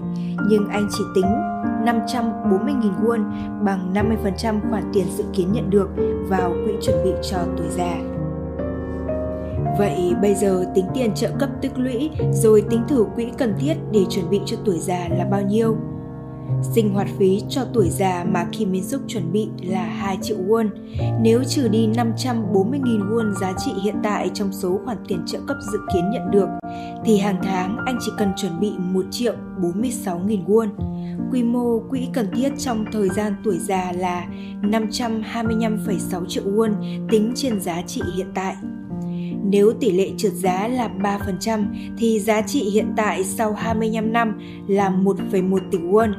nhưng 0.48 0.68
anh 0.68 0.88
chỉ 0.98 1.04
tính 1.14 1.26
540 1.84 2.74
nghìn 2.74 2.92
won 3.04 3.24
bằng 3.64 3.94
50% 3.94 4.60
khoản 4.70 4.90
tiền 4.92 5.06
dự 5.16 5.24
kiến 5.32 5.52
nhận 5.52 5.70
được 5.70 5.88
vào 6.28 6.50
quỹ 6.50 6.72
chuẩn 6.82 7.04
bị 7.04 7.10
cho 7.30 7.38
tuổi 7.56 7.68
già. 7.70 8.09
Vậy 9.78 10.14
bây 10.22 10.34
giờ 10.34 10.64
tính 10.74 10.86
tiền 10.94 11.14
trợ 11.14 11.30
cấp 11.38 11.50
tích 11.62 11.78
lũy 11.78 12.10
rồi 12.32 12.64
tính 12.70 12.82
thử 12.88 13.06
quỹ 13.14 13.26
cần 13.38 13.54
thiết 13.58 13.74
để 13.92 14.00
chuẩn 14.10 14.30
bị 14.30 14.40
cho 14.46 14.56
tuổi 14.64 14.78
già 14.78 15.08
là 15.10 15.24
bao 15.24 15.42
nhiêu? 15.42 15.76
Sinh 16.62 16.94
hoạt 16.94 17.08
phí 17.18 17.42
cho 17.48 17.64
tuổi 17.72 17.88
già 17.90 18.24
mà 18.28 18.46
Kim 18.52 18.72
Min 18.72 18.84
Suk 18.84 19.00
chuẩn 19.08 19.32
bị 19.32 19.48
là 19.62 19.82
2 19.82 20.18
triệu 20.22 20.36
won. 20.48 20.68
Nếu 21.20 21.44
trừ 21.44 21.68
đi 21.68 21.88
540.000 21.88 23.10
won 23.10 23.34
giá 23.34 23.52
trị 23.58 23.72
hiện 23.82 23.94
tại 24.02 24.30
trong 24.34 24.52
số 24.52 24.80
khoản 24.84 24.96
tiền 25.08 25.22
trợ 25.26 25.38
cấp 25.46 25.56
dự 25.72 25.78
kiến 25.94 26.10
nhận 26.10 26.30
được, 26.30 26.48
thì 27.04 27.18
hàng 27.18 27.40
tháng 27.42 27.76
anh 27.86 27.98
chỉ 28.00 28.12
cần 28.18 28.32
chuẩn 28.36 28.60
bị 28.60 28.72
1 28.78 29.04
triệu 29.10 29.34
46.000 29.60 30.44
won. 30.46 30.68
Quy 31.32 31.42
mô 31.42 31.78
quỹ 31.90 32.08
cần 32.12 32.30
thiết 32.34 32.52
trong 32.58 32.84
thời 32.92 33.08
gian 33.08 33.34
tuổi 33.44 33.58
già 33.58 33.92
là 33.92 34.26
525,6 34.62 36.26
triệu 36.28 36.44
won 36.44 36.72
tính 37.10 37.32
trên 37.34 37.60
giá 37.60 37.82
trị 37.86 38.02
hiện 38.16 38.28
tại. 38.34 38.56
Nếu 39.44 39.72
tỷ 39.80 39.90
lệ 39.90 40.10
trượt 40.16 40.32
giá 40.32 40.68
là 40.68 40.90
3% 41.02 41.64
thì 41.98 42.20
giá 42.20 42.42
trị 42.42 42.70
hiện 42.70 42.92
tại 42.96 43.24
sau 43.24 43.52
25 43.52 44.12
năm 44.12 44.38
là 44.68 44.90
1,1 44.90 45.58
tỷ 45.70 45.78
won. 45.78 46.12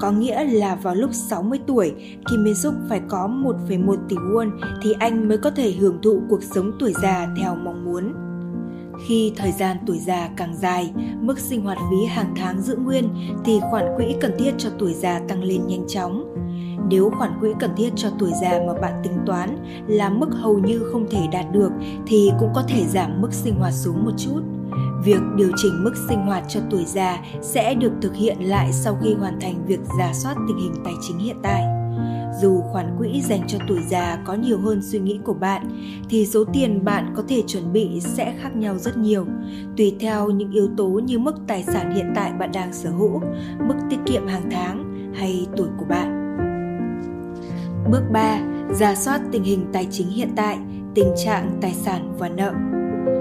Có 0.00 0.10
nghĩa 0.10 0.44
là 0.44 0.74
vào 0.74 0.94
lúc 0.94 1.10
60 1.12 1.58
tuổi, 1.66 1.92
Kim 2.30 2.44
Min 2.44 2.54
Suk 2.54 2.74
phải 2.88 3.00
có 3.08 3.28
1,1 3.68 3.96
tỷ 4.08 4.16
won 4.16 4.50
thì 4.82 4.92
anh 4.98 5.28
mới 5.28 5.38
có 5.38 5.50
thể 5.50 5.72
hưởng 5.72 5.98
thụ 6.02 6.22
cuộc 6.28 6.42
sống 6.42 6.72
tuổi 6.80 6.92
già 7.02 7.28
theo 7.40 7.56
mong 7.56 7.84
muốn. 7.84 8.12
Khi 9.06 9.32
thời 9.36 9.52
gian 9.52 9.76
tuổi 9.86 9.98
già 9.98 10.28
càng 10.36 10.56
dài, 10.56 10.92
mức 11.20 11.38
sinh 11.38 11.62
hoạt 11.62 11.78
phí 11.90 12.06
hàng 12.06 12.34
tháng 12.36 12.60
giữ 12.62 12.76
nguyên 12.76 13.08
thì 13.44 13.60
khoản 13.70 13.84
quỹ 13.96 14.14
cần 14.20 14.32
thiết 14.38 14.52
cho 14.58 14.70
tuổi 14.78 14.94
già 14.94 15.20
tăng 15.28 15.44
lên 15.44 15.66
nhanh 15.66 15.84
chóng. 15.88 16.29
Nếu 16.88 17.10
khoản 17.18 17.40
quỹ 17.40 17.50
cần 17.60 17.70
thiết 17.76 17.90
cho 17.96 18.08
tuổi 18.18 18.30
già 18.42 18.60
mà 18.66 18.72
bạn 18.80 18.92
tính 19.02 19.18
toán 19.26 19.56
là 19.86 20.10
mức 20.10 20.28
hầu 20.32 20.58
như 20.58 20.78
không 20.92 21.06
thể 21.10 21.26
đạt 21.32 21.46
được 21.52 21.72
thì 22.06 22.30
cũng 22.40 22.50
có 22.54 22.62
thể 22.68 22.84
giảm 22.86 23.20
mức 23.20 23.32
sinh 23.32 23.54
hoạt 23.54 23.72
xuống 23.72 24.04
một 24.04 24.12
chút. 24.16 24.40
Việc 25.04 25.20
điều 25.36 25.50
chỉnh 25.56 25.84
mức 25.84 25.92
sinh 26.08 26.18
hoạt 26.18 26.44
cho 26.48 26.60
tuổi 26.70 26.84
già 26.84 27.18
sẽ 27.42 27.74
được 27.74 27.92
thực 28.02 28.14
hiện 28.14 28.36
lại 28.40 28.72
sau 28.72 28.98
khi 29.02 29.14
hoàn 29.14 29.40
thành 29.40 29.66
việc 29.66 29.80
giả 29.98 30.12
soát 30.14 30.34
tình 30.48 30.58
hình 30.58 30.74
tài 30.84 30.94
chính 31.08 31.18
hiện 31.18 31.36
tại. 31.42 31.62
Dù 32.40 32.60
khoản 32.60 32.94
quỹ 32.98 33.20
dành 33.20 33.42
cho 33.46 33.58
tuổi 33.68 33.78
già 33.88 34.18
có 34.24 34.34
nhiều 34.34 34.58
hơn 34.58 34.80
suy 34.82 34.98
nghĩ 34.98 35.20
của 35.24 35.34
bạn 35.34 35.62
thì 36.08 36.26
số 36.26 36.44
tiền 36.52 36.84
bạn 36.84 37.12
có 37.16 37.22
thể 37.28 37.42
chuẩn 37.46 37.72
bị 37.72 38.00
sẽ 38.00 38.34
khác 38.42 38.56
nhau 38.56 38.78
rất 38.78 38.96
nhiều, 38.96 39.26
tùy 39.76 39.96
theo 40.00 40.30
những 40.30 40.50
yếu 40.50 40.68
tố 40.76 40.88
như 40.88 41.18
mức 41.18 41.34
tài 41.46 41.62
sản 41.62 41.94
hiện 41.94 42.12
tại 42.14 42.32
bạn 42.32 42.50
đang 42.52 42.72
sở 42.72 42.90
hữu, 42.90 43.20
mức 43.68 43.74
tiết 43.90 43.98
kiệm 44.06 44.26
hàng 44.26 44.50
tháng 44.50 45.10
hay 45.14 45.46
tuổi 45.56 45.68
của 45.78 45.84
bạn. 45.88 46.19
Bước 47.88 48.02
3. 48.12 48.40
Giả 48.70 48.94
soát 48.94 49.20
tình 49.32 49.44
hình 49.44 49.66
tài 49.72 49.88
chính 49.90 50.10
hiện 50.10 50.28
tại, 50.36 50.58
tình 50.94 51.12
trạng 51.24 51.58
tài 51.60 51.72
sản 51.72 52.14
và 52.18 52.28
nợ. 52.28 52.52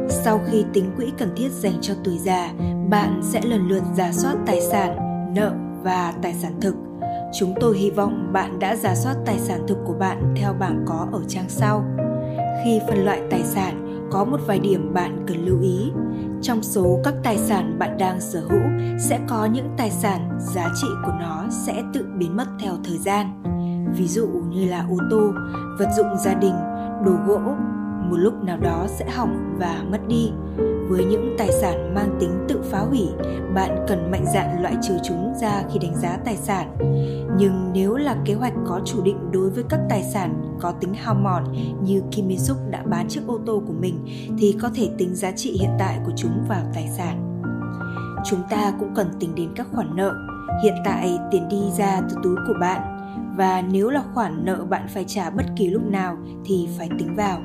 Sau 0.10 0.42
khi 0.48 0.66
tính 0.74 0.92
quỹ 0.98 1.12
cần 1.18 1.30
thiết 1.36 1.52
dành 1.52 1.74
cho 1.82 1.94
tuổi 2.04 2.18
già, 2.18 2.54
bạn 2.90 3.20
sẽ 3.24 3.42
lần 3.42 3.68
lượt 3.68 3.84
giả 3.96 4.12
soát 4.12 4.36
tài 4.46 4.62
sản, 4.62 4.98
nợ 5.36 5.54
và 5.84 6.14
tài 6.22 6.34
sản 6.34 6.54
thực. 6.62 6.76
Chúng 7.40 7.54
tôi 7.60 7.78
hy 7.78 7.90
vọng 7.90 8.30
bạn 8.34 8.60
đã 8.60 8.76
giả 8.76 8.96
soát 8.96 9.16
tài 9.26 9.40
sản 9.40 9.60
thực 9.68 9.78
của 9.86 9.94
bạn 9.94 10.34
theo 10.36 10.54
bảng 10.54 10.86
có 10.88 11.08
ở 11.12 11.22
trang 11.28 11.50
sau. 11.50 11.84
Khi 12.64 12.80
phân 12.88 13.06
loại 13.06 13.22
tài 13.30 13.44
sản, 13.44 14.06
có 14.12 14.26
một 14.26 14.40
vài 14.48 14.60
điểm 14.60 14.94
bạn 14.94 15.26
cần 15.28 15.46
lưu 15.46 15.62
ý. 15.62 15.92
Trong 16.42 16.64
số 16.64 17.00
các 17.04 17.14
tài 17.24 17.38
sản 17.38 17.80
bạn 17.80 17.98
đang 17.98 18.22
sở 18.22 18.40
hữu 18.40 18.62
sẽ 19.00 19.20
có 19.28 19.46
những 19.46 19.70
tài 19.78 19.92
sản 19.92 20.40
giá 20.40 20.70
trị 20.82 20.88
của 21.06 21.14
nó 21.20 21.46
sẽ 21.50 21.84
tự 21.94 22.06
biến 22.18 22.38
mất 22.38 22.46
theo 22.60 22.74
thời 22.84 22.98
gian 22.98 23.44
ví 23.96 24.08
dụ 24.08 24.28
như 24.28 24.66
là 24.66 24.86
ô 24.90 24.98
tô, 25.10 25.32
vật 25.80 25.90
dụng 25.98 26.18
gia 26.26 26.34
đình, 26.34 26.56
đồ 27.06 27.12
gỗ, 27.28 27.40
một 28.10 28.18
lúc 28.18 28.44
nào 28.44 28.58
đó 28.58 28.86
sẽ 28.88 29.10
hỏng 29.10 29.56
và 29.60 29.84
mất 29.92 30.08
đi. 30.08 30.32
Với 30.90 31.06
những 31.06 31.36
tài 31.38 31.52
sản 31.62 31.96
mang 31.96 32.18
tính 32.20 32.46
tự 32.48 32.62
phá 32.72 32.80
hủy, 32.80 33.08
bạn 33.56 33.86
cần 33.88 34.12
mạnh 34.12 34.26
dạn 34.34 34.62
loại 34.62 34.76
trừ 34.82 34.94
chúng 35.04 35.34
ra 35.42 35.64
khi 35.72 35.80
đánh 35.80 35.96
giá 35.96 36.18
tài 36.26 36.38
sản. 36.38 36.76
Nhưng 37.38 37.72
nếu 37.74 37.96
là 37.96 38.16
kế 38.26 38.34
hoạch 38.34 38.54
có 38.66 38.82
chủ 38.86 39.02
định 39.04 39.32
đối 39.32 39.50
với 39.50 39.64
các 39.70 39.80
tài 39.90 40.04
sản 40.04 40.58
có 40.60 40.72
tính 40.72 40.94
hao 40.94 41.16
mòn 41.16 41.44
như 41.84 42.02
Kim 42.12 42.28
Mi 42.28 42.38
Suk 42.38 42.58
đã 42.70 42.84
bán 42.86 43.08
chiếc 43.08 43.22
ô 43.28 43.40
tô 43.46 43.64
của 43.68 43.74
mình 43.74 44.06
thì 44.40 44.56
có 44.62 44.70
thể 44.76 44.90
tính 44.98 45.16
giá 45.16 45.32
trị 45.32 45.58
hiện 45.60 45.72
tại 45.80 46.00
của 46.06 46.12
chúng 46.16 46.46
vào 46.48 46.62
tài 46.74 46.88
sản. 46.98 47.42
Chúng 48.26 48.40
ta 48.50 48.74
cũng 48.80 48.94
cần 48.96 49.08
tính 49.20 49.36
đến 49.36 49.50
các 49.56 49.68
khoản 49.74 49.96
nợ. 49.96 50.14
Hiện 50.64 50.76
tại 50.86 51.20
tiền 51.32 51.50
đi 51.50 51.62
ra 51.78 52.02
từ 52.10 52.16
túi 52.24 52.36
của 52.48 52.54
bạn 52.62 52.89
và 53.40 53.62
nếu 53.72 53.90
là 53.90 54.04
khoản 54.14 54.46
nợ 54.46 54.66
bạn 54.70 54.88
phải 54.94 55.06
trả 55.08 55.30
bất 55.30 55.44
kỳ 55.58 55.70
lúc 55.70 55.84
nào 55.92 56.18
thì 56.46 56.68
phải 56.78 56.90
tính 57.00 57.16
vào. 57.16 57.42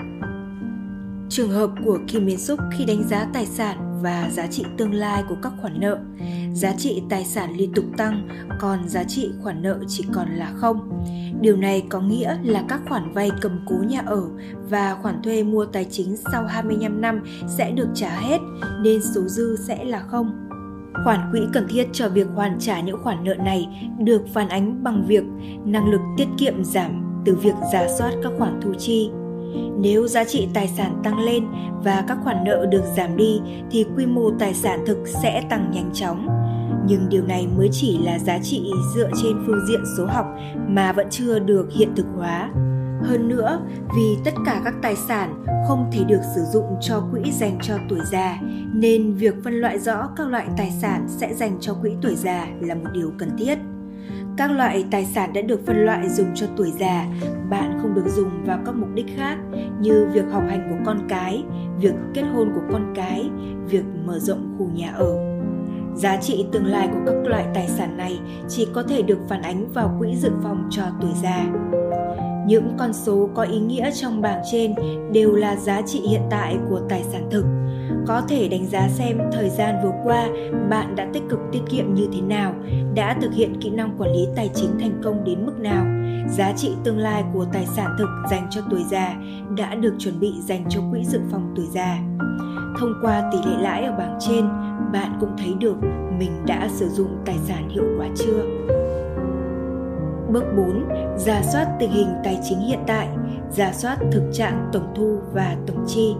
Trường 1.29 1.51
hợp 1.51 1.71
của 1.85 1.99
Kim 2.09 2.27
Min 2.27 2.39
Súc 2.39 2.61
khi 2.73 2.85
đánh 2.85 3.03
giá 3.09 3.27
tài 3.33 3.47
sản 3.47 4.01
và 4.03 4.31
giá 4.33 4.47
trị 4.47 4.65
tương 4.79 4.95
lai 4.95 5.25
của 5.29 5.37
các 5.43 5.53
khoản 5.61 5.81
nợ, 5.81 5.99
giá 6.55 6.73
trị 6.79 7.03
tài 7.11 7.25
sản 7.25 7.57
liên 7.57 7.73
tục 7.75 7.85
tăng, 7.97 8.29
còn 8.61 8.89
giá 8.89 9.05
trị 9.05 9.31
khoản 9.43 9.63
nợ 9.63 9.79
chỉ 9.89 10.05
còn 10.13 10.29
là 10.35 10.53
không. 10.57 11.05
Điều 11.41 11.57
này 11.57 11.87
có 11.89 12.01
nghĩa 12.01 12.37
là 12.43 12.65
các 12.69 12.81
khoản 12.89 13.13
vay 13.13 13.31
cầm 13.41 13.61
cố 13.67 13.77
nhà 13.89 14.03
ở 14.07 14.23
và 14.71 14.95
khoản 15.03 15.23
thuê 15.23 15.43
mua 15.43 15.65
tài 15.65 15.85
chính 15.91 16.17
sau 16.33 16.47
25 16.47 17.01
năm 17.01 17.25
sẽ 17.49 17.71
được 17.71 17.89
trả 17.95 18.21
hết 18.21 18.39
nên 18.83 19.03
số 19.15 19.21
dư 19.21 19.57
sẽ 19.57 19.85
là 19.85 20.01
không. 20.01 20.44
Khoản 21.05 21.21
quỹ 21.31 21.41
cần 21.53 21.67
thiết 21.69 21.87
cho 21.93 22.09
việc 22.09 22.27
hoàn 22.35 22.59
trả 22.59 22.81
những 22.81 23.03
khoản 23.03 23.25
nợ 23.25 23.35
này 23.35 23.69
được 23.99 24.23
phản 24.33 24.49
ánh 24.49 24.85
bằng 24.85 25.05
việc 25.07 25.25
năng 25.65 25.91
lực 25.91 26.01
tiết 26.17 26.29
kiệm 26.39 26.65
giảm 26.65 27.23
từ 27.25 27.35
việc 27.35 27.55
giả 27.73 27.87
soát 27.99 28.13
các 28.23 28.33
khoản 28.39 28.61
thu 28.63 28.75
chi. 28.79 29.11
Nếu 29.79 30.09
giá 30.09 30.25
trị 30.25 30.49
tài 30.55 30.69
sản 30.69 31.01
tăng 31.05 31.19
lên 31.19 31.45
và 31.85 32.05
các 32.09 32.19
khoản 32.25 32.45
nợ 32.45 32.67
được 32.71 32.83
giảm 32.97 33.17
đi 33.17 33.41
thì 33.71 33.87
quy 33.97 34.07
mô 34.07 34.31
tài 34.39 34.55
sản 34.55 34.81
thực 34.87 34.99
sẽ 35.07 35.43
tăng 35.51 35.71
nhanh 35.71 35.91
chóng. 35.93 36.27
Nhưng 36.89 37.09
điều 37.09 37.25
này 37.25 37.47
mới 37.57 37.69
chỉ 37.73 37.99
là 37.99 38.19
giá 38.19 38.39
trị 38.43 38.71
dựa 38.95 39.11
trên 39.23 39.37
phương 39.47 39.67
diện 39.69 39.81
số 39.99 40.07
học 40.07 40.27
mà 40.69 40.93
vẫn 40.93 41.07
chưa 41.11 41.39
được 41.39 41.73
hiện 41.73 41.89
thực 41.97 42.07
hóa. 42.17 42.51
Hơn 43.05 43.29
nữa, 43.29 43.61
vì 43.97 44.19
tất 44.25 44.35
cả 44.47 44.61
các 44.65 44.75
tài 44.83 44.97
sản 44.97 45.45
không 45.69 45.91
thể 45.93 46.05
được 46.05 46.21
sử 46.35 46.41
dụng 46.41 46.77
cho 46.81 47.03
quỹ 47.11 47.33
dành 47.33 47.59
cho 47.63 47.75
tuổi 47.89 48.01
già, 48.13 48.39
nên 48.75 49.15
việc 49.15 49.35
phân 49.45 49.55
loại 49.55 49.79
rõ 49.79 50.09
các 50.17 50.29
loại 50.29 50.47
tài 50.57 50.71
sản 50.71 51.05
sẽ 51.09 51.35
dành 51.35 51.57
cho 51.61 51.75
quỹ 51.75 51.91
tuổi 52.03 52.15
già 52.15 52.47
là 52.61 52.75
một 52.75 52.91
điều 52.93 53.13
cần 53.19 53.31
thiết. 53.39 53.59
Các 54.37 54.51
loại 54.51 54.85
tài 54.91 55.05
sản 55.05 55.33
đã 55.33 55.41
được 55.41 55.67
phân 55.67 55.77
loại 55.77 56.09
dùng 56.09 56.29
cho 56.35 56.47
tuổi 56.57 56.73
già, 56.81 57.07
bạn 57.51 57.79
không 57.83 57.95
được 57.95 58.07
dùng 58.07 58.45
vào 58.45 58.59
các 58.67 58.75
mục 58.75 58.89
đích 58.95 59.17
khác 59.17 59.37
như 59.81 60.09
việc 60.13 60.25
học 60.33 60.43
hành 60.49 60.69
của 60.71 60.85
con 60.87 60.99
cái, 61.09 61.43
việc 61.81 61.95
kết 62.15 62.23
hôn 62.23 62.53
của 62.55 62.63
con 62.73 62.93
cái, 62.95 63.31
việc 63.69 63.85
mở 64.05 64.19
rộng 64.19 64.55
khu 64.59 64.69
nhà 64.75 64.93
ở. 64.95 65.17
Giá 65.97 66.17
trị 66.17 66.47
tương 66.53 66.67
lai 66.67 66.89
của 66.93 67.01
các 67.07 67.31
loại 67.31 67.47
tài 67.55 67.69
sản 67.69 67.97
này 67.97 68.21
chỉ 68.49 68.69
có 68.75 68.83
thể 68.83 69.03
được 69.03 69.19
phản 69.29 69.43
ánh 69.43 69.73
vào 69.73 69.97
quỹ 69.99 70.17
dự 70.17 70.31
phòng 70.43 70.69
cho 70.71 70.83
tuổi 71.01 71.13
già. 71.23 71.47
Những 72.47 72.75
con 72.79 72.93
số 72.93 73.29
có 73.35 73.43
ý 73.43 73.59
nghĩa 73.59 73.91
trong 73.91 74.23
bảng 74.23 74.43
trên 74.53 74.75
đều 75.13 75.33
là 75.33 75.57
giá 75.57 75.83
trị 75.87 76.01
hiện 76.09 76.23
tại 76.31 76.57
của 76.71 76.81
tài 76.89 77.03
sản 77.03 77.29
thực. 77.31 77.45
Có 78.07 78.23
thể 78.29 78.49
đánh 78.49 78.67
giá 78.67 78.89
xem 78.89 79.19
thời 79.33 79.51
gian 79.51 79.75
vừa 79.85 79.93
qua 80.05 80.29
bạn 80.71 80.97
đã 80.97 81.07
tích 81.13 81.23
cực 81.31 81.39
tiết 81.53 81.61
kiệm 81.71 81.95
như 81.95 82.09
thế 82.13 82.21
nào, 82.21 82.55
đã 82.95 83.17
thực 83.23 83.35
hiện 83.35 83.61
kỹ 83.61 83.71
năng 83.71 83.99
quản 83.99 84.13
lý 84.13 84.27
tài 84.37 84.51
chính 84.55 84.71
thành 84.81 85.01
công 85.05 85.25
đến 85.25 85.47
mức 85.47 85.59
nào, 85.59 85.87
giá 86.31 86.53
trị 86.57 86.73
tương 86.85 86.99
lai 86.99 87.25
của 87.35 87.47
tài 87.53 87.67
sản 87.67 87.97
thực 87.99 88.09
dành 88.31 88.47
cho 88.51 88.61
tuổi 88.71 88.85
già 88.91 89.17
đã 89.57 89.75
được 89.75 89.95
chuẩn 89.99 90.21
bị 90.21 90.33
dành 90.41 90.65
cho 90.69 90.81
quỹ 90.91 91.05
dự 91.05 91.21
phòng 91.31 91.53
tuổi 91.57 91.67
già. 91.73 91.99
Thông 92.81 92.95
qua 93.03 93.31
tỷ 93.33 93.39
lệ 93.51 93.57
lãi 93.61 93.85
ở 93.85 93.93
bảng 93.99 94.19
trên, 94.21 94.49
bạn 94.93 95.17
cũng 95.21 95.31
thấy 95.39 95.55
được 95.61 95.77
mình 96.19 96.33
đã 96.47 96.69
sử 96.69 96.89
dụng 96.89 97.17
tài 97.25 97.37
sản 97.47 97.69
hiệu 97.69 97.85
quả 97.99 98.09
chưa. 98.17 98.43
Bước 100.35 100.45
4. 100.57 100.89
Giả 101.19 101.43
soát 101.43 101.77
tình 101.79 101.91
hình 101.91 102.09
tài 102.25 102.39
chính 102.49 102.61
hiện 102.61 102.79
tại, 102.87 103.09
giả 103.51 103.73
soát 103.73 103.99
thực 104.13 104.31
trạng 104.33 104.71
tổng 104.73 104.93
thu 104.97 105.19
và 105.33 105.57
tổng 105.67 105.85
chi. 105.87 106.15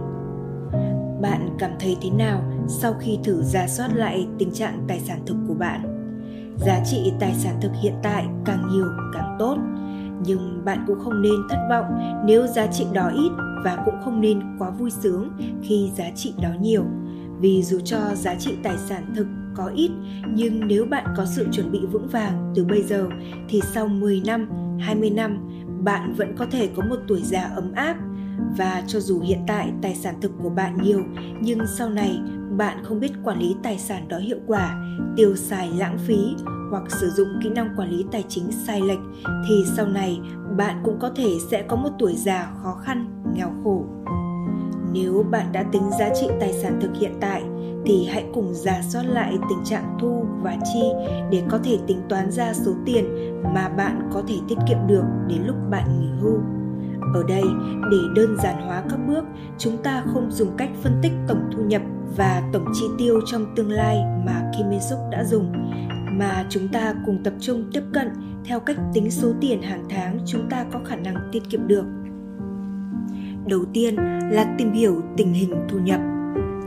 Bạn 1.21 1.49
cảm 1.59 1.71
thấy 1.79 1.97
thế 2.01 2.09
nào 2.09 2.41
sau 2.67 2.93
khi 2.99 3.19
thử 3.23 3.41
giả 3.41 3.67
soát 3.67 3.89
lại 3.93 4.27
tình 4.39 4.51
trạng 4.51 4.85
tài 4.87 4.99
sản 4.99 5.19
thực 5.25 5.35
của 5.47 5.53
bạn? 5.53 5.81
Giá 6.57 6.79
trị 6.85 7.13
tài 7.19 7.33
sản 7.33 7.57
thực 7.61 7.71
hiện 7.81 7.93
tại 8.03 8.25
càng 8.45 8.67
nhiều 8.71 8.85
càng 9.13 9.35
tốt, 9.39 9.57
nhưng 10.25 10.61
bạn 10.65 10.83
cũng 10.87 10.99
không 10.99 11.21
nên 11.21 11.35
thất 11.49 11.67
vọng 11.69 11.85
nếu 12.25 12.47
giá 12.47 12.67
trị 12.67 12.85
đó 12.93 13.11
ít 13.15 13.31
và 13.63 13.77
cũng 13.85 13.95
không 14.03 14.21
nên 14.21 14.41
quá 14.59 14.69
vui 14.69 14.89
sướng 14.89 15.29
khi 15.61 15.91
giá 15.95 16.05
trị 16.15 16.33
đó 16.41 16.49
nhiều. 16.61 16.83
Vì 17.39 17.63
dù 17.63 17.79
cho 17.79 17.97
giá 18.15 18.35
trị 18.35 18.51
tài 18.63 18.77
sản 18.77 19.13
thực 19.15 19.27
có 19.55 19.71
ít 19.75 19.91
nhưng 20.33 20.67
nếu 20.67 20.85
bạn 20.85 21.05
có 21.17 21.25
sự 21.25 21.47
chuẩn 21.51 21.71
bị 21.71 21.79
vững 21.91 22.07
vàng 22.07 22.53
từ 22.55 22.65
bây 22.65 22.83
giờ 22.83 23.07
thì 23.49 23.61
sau 23.73 23.87
10 23.87 24.21
năm, 24.25 24.49
20 24.79 25.09
năm 25.09 25.49
bạn 25.83 26.13
vẫn 26.13 26.35
có 26.37 26.45
thể 26.51 26.69
có 26.75 26.83
một 26.89 26.97
tuổi 27.07 27.21
già 27.23 27.41
ấm 27.41 27.71
áp 27.75 27.97
và 28.57 28.83
cho 28.87 28.99
dù 28.99 29.19
hiện 29.19 29.39
tại 29.47 29.71
tài 29.81 29.95
sản 29.95 30.15
thực 30.21 30.31
của 30.43 30.49
bạn 30.49 30.77
nhiều 30.83 31.03
nhưng 31.41 31.59
sau 31.77 31.89
này 31.89 32.19
bạn 32.57 32.83
không 32.83 32.99
biết 32.99 33.11
quản 33.23 33.39
lý 33.39 33.55
tài 33.63 33.79
sản 33.79 34.07
đó 34.07 34.17
hiệu 34.17 34.39
quả, 34.47 34.79
tiêu 35.15 35.35
xài 35.35 35.71
lãng 35.77 35.97
phí 35.97 36.35
hoặc 36.71 36.83
sử 36.91 37.09
dụng 37.09 37.27
kỹ 37.43 37.49
năng 37.49 37.75
quản 37.77 37.89
lý 37.89 38.05
tài 38.11 38.23
chính 38.29 38.51
sai 38.67 38.81
lệch 38.81 38.99
thì 39.47 39.63
sau 39.75 39.87
này 39.87 40.19
bạn 40.57 40.81
cũng 40.83 40.99
có 40.99 41.09
thể 41.09 41.29
sẽ 41.51 41.61
có 41.67 41.75
một 41.75 41.89
tuổi 41.99 42.15
già 42.15 42.51
khó 42.63 42.75
khăn, 42.83 43.23
nghèo 43.35 43.51
khổ. 43.63 43.85
Nếu 44.93 45.25
bạn 45.31 45.51
đã 45.51 45.63
tính 45.71 45.89
giá 45.99 46.09
trị 46.21 46.27
tài 46.39 46.53
sản 46.53 46.79
thực 46.81 46.91
hiện 46.99 47.11
tại 47.21 47.43
thì 47.85 48.05
hãy 48.05 48.25
cùng 48.33 48.53
giả 48.53 48.81
soát 48.81 49.03
lại 49.03 49.37
tình 49.49 49.63
trạng 49.65 49.97
thu 49.99 50.25
và 50.41 50.57
chi 50.73 50.81
để 51.31 51.43
có 51.49 51.59
thể 51.63 51.77
tính 51.87 52.01
toán 52.09 52.31
ra 52.31 52.53
số 52.53 52.71
tiền 52.85 53.05
mà 53.53 53.69
bạn 53.69 54.09
có 54.13 54.23
thể 54.27 54.35
tiết 54.47 54.57
kiệm 54.67 54.77
được 54.87 55.03
đến 55.27 55.39
lúc 55.45 55.55
bạn 55.69 55.99
nghỉ 55.99 56.09
hưu. 56.21 56.39
Ở 57.13 57.23
đây, 57.27 57.43
để 57.91 57.97
đơn 58.15 58.37
giản 58.43 58.61
hóa 58.61 58.83
các 58.89 58.99
bước, 59.07 59.25
chúng 59.57 59.77
ta 59.77 60.03
không 60.13 60.31
dùng 60.31 60.57
cách 60.57 60.69
phân 60.83 60.99
tích 61.01 61.11
tổng 61.27 61.49
thu 61.51 61.63
nhập 61.63 61.81
và 62.17 62.49
tổng 62.53 62.65
chi 62.73 62.85
tiêu 62.97 63.19
trong 63.25 63.45
tương 63.55 63.71
lai 63.71 63.97
mà 64.25 64.51
Kim 64.57 64.69
Min 64.69 64.79
Suk 64.81 64.99
đã 65.11 65.23
dùng, 65.23 65.51
mà 66.11 66.45
chúng 66.49 66.67
ta 66.67 66.93
cùng 67.05 67.23
tập 67.23 67.33
trung 67.39 67.63
tiếp 67.73 67.81
cận 67.93 68.09
theo 68.45 68.59
cách 68.59 68.77
tính 68.93 69.11
số 69.11 69.33
tiền 69.41 69.61
hàng 69.61 69.85
tháng 69.89 70.19
chúng 70.25 70.49
ta 70.49 70.65
có 70.73 70.79
khả 70.85 70.95
năng 70.95 71.15
tiết 71.31 71.49
kiệm 71.49 71.67
được. 71.67 71.85
Đầu 73.47 73.65
tiên 73.73 73.95
là 74.31 74.55
tìm 74.57 74.73
hiểu 74.73 75.01
tình 75.17 75.33
hình 75.33 75.53
thu 75.69 75.79
nhập. 75.79 75.99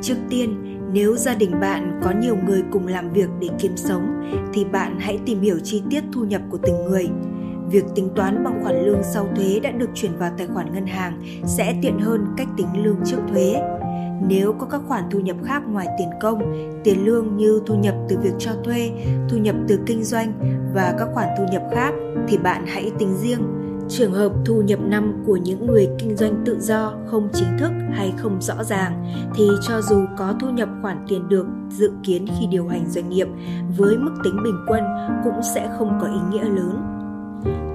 Trước 0.02 0.16
tiên, 0.30 0.67
nếu 0.92 1.16
gia 1.16 1.34
đình 1.34 1.60
bạn 1.60 2.00
có 2.02 2.12
nhiều 2.20 2.36
người 2.46 2.62
cùng 2.70 2.86
làm 2.86 3.10
việc 3.10 3.28
để 3.40 3.48
kiếm 3.58 3.76
sống 3.76 4.30
thì 4.52 4.64
bạn 4.64 4.98
hãy 5.00 5.18
tìm 5.26 5.40
hiểu 5.40 5.58
chi 5.64 5.82
tiết 5.90 6.04
thu 6.12 6.24
nhập 6.24 6.42
của 6.50 6.58
từng 6.62 6.84
người. 6.84 7.08
Việc 7.70 7.84
tính 7.94 8.08
toán 8.16 8.44
bằng 8.44 8.60
khoản 8.62 8.86
lương 8.86 9.02
sau 9.02 9.28
thuế 9.36 9.60
đã 9.60 9.70
được 9.70 9.90
chuyển 9.94 10.16
vào 10.18 10.30
tài 10.38 10.46
khoản 10.46 10.74
ngân 10.74 10.86
hàng 10.86 11.20
sẽ 11.46 11.74
tiện 11.82 11.98
hơn 11.98 12.26
cách 12.36 12.48
tính 12.56 12.84
lương 12.84 12.96
trước 13.04 13.18
thuế. 13.28 13.62
Nếu 14.28 14.52
có 14.58 14.66
các 14.66 14.80
khoản 14.88 15.04
thu 15.10 15.20
nhập 15.20 15.36
khác 15.44 15.62
ngoài 15.68 15.86
tiền 15.98 16.08
công, 16.20 16.52
tiền 16.84 17.04
lương 17.04 17.36
như 17.36 17.62
thu 17.66 17.74
nhập 17.74 17.94
từ 18.08 18.18
việc 18.22 18.34
cho 18.38 18.50
thuê, 18.64 18.90
thu 19.28 19.36
nhập 19.36 19.56
từ 19.68 19.78
kinh 19.86 20.04
doanh 20.04 20.32
và 20.74 20.94
các 20.98 21.08
khoản 21.14 21.28
thu 21.38 21.44
nhập 21.52 21.62
khác 21.74 21.94
thì 22.28 22.38
bạn 22.38 22.64
hãy 22.66 22.92
tính 22.98 23.14
riêng 23.14 23.57
Trường 23.88 24.12
hợp 24.12 24.32
thu 24.44 24.62
nhập 24.62 24.78
năm 24.82 25.22
của 25.26 25.36
những 25.36 25.66
người 25.66 25.88
kinh 25.98 26.16
doanh 26.16 26.42
tự 26.46 26.60
do 26.60 26.94
không 27.06 27.28
chính 27.32 27.48
thức 27.58 27.72
hay 27.92 28.12
không 28.16 28.40
rõ 28.40 28.64
ràng 28.64 29.04
thì 29.34 29.48
cho 29.68 29.80
dù 29.80 30.04
có 30.18 30.34
thu 30.40 30.50
nhập 30.50 30.68
khoản 30.82 31.04
tiền 31.08 31.28
được 31.28 31.46
dự 31.70 31.90
kiến 32.02 32.26
khi 32.26 32.46
điều 32.46 32.68
hành 32.68 32.90
doanh 32.90 33.08
nghiệp 33.08 33.28
với 33.76 33.96
mức 33.96 34.12
tính 34.24 34.36
bình 34.44 34.56
quân 34.66 34.84
cũng 35.24 35.42
sẽ 35.54 35.70
không 35.78 35.98
có 36.00 36.06
ý 36.06 36.20
nghĩa 36.30 36.44
lớn. 36.44 36.82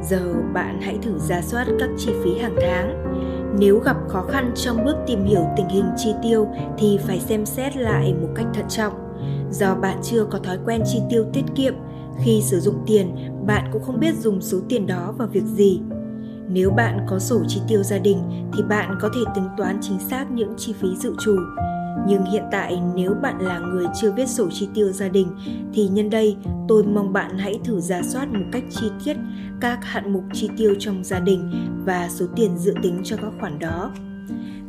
Giờ 0.10 0.34
bạn 0.54 0.82
hãy 0.82 0.98
thử 1.02 1.18
ra 1.18 1.42
soát 1.42 1.68
các 1.80 1.90
chi 1.98 2.12
phí 2.24 2.38
hàng 2.38 2.56
tháng. 2.62 3.14
Nếu 3.60 3.80
gặp 3.80 3.98
khó 4.08 4.22
khăn 4.22 4.52
trong 4.56 4.86
bước 4.86 4.96
tìm 5.08 5.26
hiểu 5.26 5.46
tình 5.58 5.70
hình 5.70 5.86
chi 5.98 6.14
tiêu 6.24 6.48
thì 6.78 7.00
phải 7.08 7.20
xem 7.20 7.46
xét 7.46 7.78
lại 7.78 8.14
một 8.22 8.30
cách 8.36 8.48
thận 8.54 8.66
trọng. 8.70 8.94
Do 9.52 9.76
bạn 9.76 9.98
chưa 10.04 10.26
có 10.26 10.40
thói 10.40 10.58
quen 10.66 10.82
chi 10.86 11.00
tiêu 11.10 11.26
tiết 11.34 11.44
kiệm, 11.56 11.74
khi 12.20 12.42
sử 12.42 12.60
dụng 12.60 12.84
tiền, 12.88 13.16
bạn 13.46 13.70
cũng 13.74 13.84
không 13.84 14.00
biết 14.00 14.16
dùng 14.20 14.42
số 14.42 14.58
tiền 14.70 14.88
đó 14.88 15.14
vào 15.18 15.28
việc 15.28 15.44
gì 15.44 15.82
nếu 16.54 16.72
bạn 16.72 17.06
có 17.10 17.20
sổ 17.20 17.44
chi 17.48 17.62
tiêu 17.68 17.84
gia 17.84 17.98
đình 17.98 18.18
thì 18.54 18.64
bạn 18.64 18.98
có 19.02 19.10
thể 19.16 19.22
tính 19.36 19.48
toán 19.58 19.78
chính 19.82 20.00
xác 20.10 20.32
những 20.32 20.54
chi 20.58 20.74
phí 20.74 20.88
dự 20.96 21.16
trù. 21.20 21.38
Nhưng 22.08 22.26
hiện 22.26 22.44
tại 22.52 22.82
nếu 22.96 23.14
bạn 23.22 23.42
là 23.42 23.60
người 23.60 23.86
chưa 24.02 24.12
viết 24.12 24.30
sổ 24.30 24.50
chi 24.52 24.70
tiêu 24.74 24.92
gia 24.92 25.08
đình 25.08 25.28
thì 25.74 25.88
nhân 25.88 26.10
đây 26.10 26.38
tôi 26.68 26.84
mong 26.84 27.14
bạn 27.14 27.38
hãy 27.38 27.60
thử 27.64 27.80
giả 27.80 28.02
soát 28.04 28.34
một 28.34 28.46
cách 28.52 28.64
chi 28.70 28.88
tiết 29.06 29.18
các 29.62 29.80
hạng 29.86 30.14
mục 30.14 30.24
chi 30.34 30.50
tiêu 30.58 30.76
trong 30.80 31.04
gia 31.04 31.20
đình 31.20 31.52
và 31.86 32.10
số 32.10 32.26
tiền 32.36 32.58
dự 32.58 32.74
tính 32.84 33.02
cho 33.04 33.16
các 33.16 33.32
khoản 33.40 33.60
đó. 33.60 33.92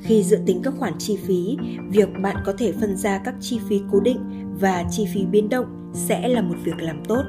Khi 0.01 0.23
dự 0.23 0.39
tính 0.47 0.61
các 0.63 0.75
khoản 0.79 0.93
chi 0.99 1.19
phí, 1.27 1.57
việc 1.91 2.09
bạn 2.23 2.37
có 2.45 2.53
thể 2.59 2.73
phân 2.73 2.97
ra 2.97 3.21
các 3.25 3.35
chi 3.41 3.61
phí 3.69 3.83
cố 3.93 4.01
định 4.01 4.19
và 4.61 4.85
chi 4.91 5.07
phí 5.15 5.25
biến 5.27 5.49
động 5.49 5.93
sẽ 5.95 6.29
là 6.29 6.43
một 6.43 6.57
việc 6.65 6.83
làm 6.83 7.05
tốt 7.09 7.23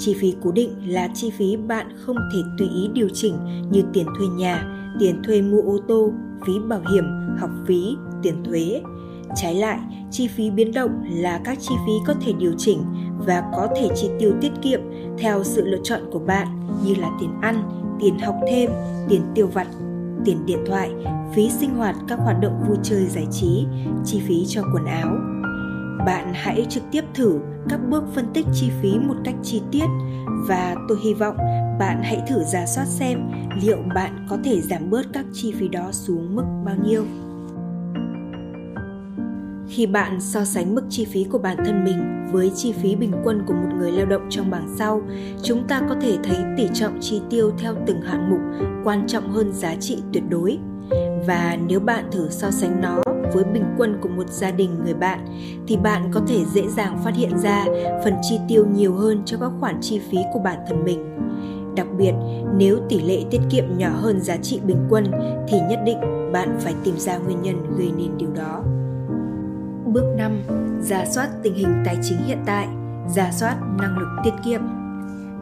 Chi 0.00 0.14
phí 0.14 0.34
cố 0.42 0.52
định 0.52 0.70
là 0.86 1.08
chi 1.14 1.30
phí 1.30 1.56
bạn 1.56 1.86
không 1.96 2.16
thể 2.32 2.38
tùy 2.58 2.68
ý 2.68 2.88
điều 2.94 3.08
chỉnh 3.08 3.34
như 3.70 3.82
tiền 3.92 4.06
thuê 4.18 4.26
nhà, 4.26 4.64
tiền 5.00 5.22
thuê 5.22 5.42
mua 5.42 5.62
ô 5.62 5.78
tô, 5.88 6.12
phí 6.46 6.52
bảo 6.68 6.80
hiểm, 6.92 7.04
học 7.38 7.50
phí, 7.66 7.96
tiền 8.22 8.44
thuế. 8.44 8.82
Trái 9.36 9.54
lại, 9.54 9.78
chi 10.10 10.28
phí 10.28 10.50
biến 10.50 10.72
động 10.72 10.90
là 11.10 11.40
các 11.44 11.58
chi 11.60 11.74
phí 11.86 11.92
có 12.06 12.14
thể 12.20 12.32
điều 12.32 12.52
chỉnh 12.58 12.82
và 13.26 13.42
có 13.56 13.68
thể 13.76 13.88
chi 13.96 14.08
tiêu 14.18 14.32
tiết 14.40 14.52
kiệm 14.62 14.80
theo 15.18 15.44
sự 15.44 15.66
lựa 15.66 15.80
chọn 15.84 16.00
của 16.12 16.18
bạn 16.18 16.46
như 16.84 16.94
là 16.94 17.10
tiền 17.20 17.30
ăn, 17.40 17.62
tiền 18.00 18.18
học 18.18 18.34
thêm, 18.50 18.70
tiền 19.08 19.22
tiêu 19.34 19.46
vặt, 19.46 19.66
tiền 20.24 20.46
điện 20.46 20.58
thoại, 20.66 20.90
phí 21.34 21.50
sinh 21.50 21.74
hoạt 21.74 21.96
các 22.08 22.18
hoạt 22.18 22.40
động 22.40 22.64
vui 22.68 22.76
chơi 22.82 23.06
giải 23.06 23.26
trí, 23.30 23.66
chi 24.04 24.20
phí 24.28 24.44
cho 24.46 24.62
quần 24.74 24.84
áo, 24.84 25.16
bạn 26.06 26.32
hãy 26.34 26.66
trực 26.68 26.82
tiếp 26.92 27.04
thử 27.14 27.40
các 27.68 27.80
bước 27.90 28.04
phân 28.14 28.26
tích 28.34 28.46
chi 28.54 28.70
phí 28.82 28.98
một 28.98 29.16
cách 29.24 29.34
chi 29.42 29.62
tiết. 29.70 29.86
Và 30.48 30.74
tôi 30.88 30.98
hy 31.04 31.14
vọng 31.14 31.36
bạn 31.78 32.02
hãy 32.02 32.22
thử 32.28 32.42
giả 32.44 32.66
soát 32.66 32.84
xem 32.84 33.30
liệu 33.62 33.78
bạn 33.94 34.26
có 34.28 34.38
thể 34.44 34.60
giảm 34.60 34.90
bớt 34.90 35.06
các 35.12 35.24
chi 35.32 35.52
phí 35.58 35.68
đó 35.68 35.92
xuống 35.92 36.36
mức 36.36 36.44
bao 36.64 36.76
nhiêu. 36.84 37.04
Khi 39.68 39.86
bạn 39.86 40.20
so 40.20 40.44
sánh 40.44 40.74
mức 40.74 40.82
chi 40.90 41.04
phí 41.04 41.24
của 41.24 41.38
bản 41.38 41.56
thân 41.64 41.84
mình 41.84 42.26
với 42.32 42.50
chi 42.54 42.72
phí 42.72 42.96
bình 42.96 43.12
quân 43.24 43.42
của 43.46 43.54
một 43.54 43.68
người 43.78 43.92
lao 43.92 44.06
động 44.06 44.26
trong 44.30 44.50
bảng 44.50 44.74
sau, 44.78 45.02
chúng 45.42 45.68
ta 45.68 45.80
có 45.88 45.96
thể 46.00 46.18
thấy 46.24 46.36
tỷ 46.56 46.68
trọng 46.74 46.98
chi 47.00 47.20
tiêu 47.30 47.52
theo 47.58 47.74
từng 47.86 48.02
hạng 48.02 48.30
mục 48.30 48.40
quan 48.84 49.06
trọng 49.06 49.30
hơn 49.30 49.52
giá 49.52 49.74
trị 49.80 49.98
tuyệt 50.12 50.22
đối. 50.28 50.58
Và 51.26 51.58
nếu 51.66 51.80
bạn 51.80 52.04
thử 52.12 52.28
so 52.30 52.50
sánh 52.50 52.80
nó 52.80 53.02
với 53.34 53.44
bình 53.44 53.64
quân 53.78 53.98
của 54.00 54.08
một 54.08 54.28
gia 54.30 54.50
đình 54.50 54.84
người 54.84 54.94
bạn 54.94 55.26
thì 55.66 55.76
bạn 55.76 56.10
có 56.12 56.20
thể 56.28 56.44
dễ 56.44 56.68
dàng 56.68 56.98
phát 57.04 57.14
hiện 57.14 57.38
ra 57.38 57.64
phần 58.04 58.14
chi 58.22 58.38
tiêu 58.48 58.66
nhiều 58.74 58.94
hơn 58.94 59.22
cho 59.24 59.36
các 59.40 59.50
khoản 59.60 59.78
chi 59.80 60.00
phí 60.10 60.18
của 60.32 60.40
bản 60.40 60.58
thân 60.68 60.84
mình 60.84 61.10
Đặc 61.76 61.86
biệt, 61.98 62.12
nếu 62.56 62.78
tỷ 62.88 63.00
lệ 63.00 63.24
tiết 63.30 63.40
kiệm 63.50 63.64
nhỏ 63.76 63.90
hơn 63.90 64.20
giá 64.20 64.36
trị 64.36 64.60
bình 64.66 64.86
quân 64.90 65.04
thì 65.48 65.60
nhất 65.68 65.80
định 65.86 65.98
bạn 66.32 66.56
phải 66.60 66.74
tìm 66.84 66.96
ra 66.98 67.18
nguyên 67.18 67.42
nhân 67.42 67.76
gây 67.78 67.92
nên 67.96 68.18
điều 68.18 68.30
đó. 68.36 68.62
Bước 69.86 70.14
5. 70.16 70.42
Giả 70.80 71.04
soát 71.06 71.28
tình 71.42 71.54
hình 71.54 71.82
tài 71.84 71.96
chính 72.02 72.18
hiện 72.18 72.38
tại, 72.46 72.68
giả 73.08 73.30
soát 73.32 73.56
năng 73.78 73.98
lực 73.98 74.08
tiết 74.24 74.34
kiệm. 74.44 74.60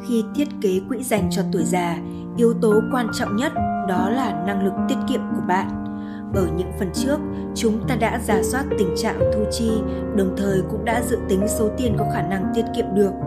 Khi 0.09 0.25
thiết 0.35 0.49
kế 0.61 0.81
quỹ 0.89 1.03
dành 1.03 1.29
cho 1.31 1.43
tuổi 1.53 1.65
già, 1.65 1.99
yếu 2.37 2.55
tố 2.55 2.81
quan 2.93 3.07
trọng 3.19 3.37
nhất 3.37 3.53
đó 3.89 4.11
là 4.11 4.45
năng 4.47 4.65
lực 4.65 4.73
tiết 4.89 4.97
kiệm 5.09 5.21
của 5.37 5.43
bạn. 5.49 5.88
Ở 6.35 6.49
những 6.57 6.73
phần 6.79 6.91
trước, 6.95 7.19
chúng 7.55 7.89
ta 7.89 7.97
đã 7.97 8.21
giả 8.25 8.43
soát 8.43 8.65
tình 8.79 8.95
trạng 8.97 9.21
thu 9.35 9.45
chi, 9.51 9.71
đồng 10.17 10.35
thời 10.37 10.63
cũng 10.71 10.85
đã 10.85 11.03
dự 11.03 11.19
tính 11.29 11.47
số 11.59 11.71
tiền 11.79 11.97
có 11.99 12.07
khả 12.15 12.23
năng 12.23 12.53
tiết 12.55 12.65
kiệm 12.77 12.87
được– 12.95 13.11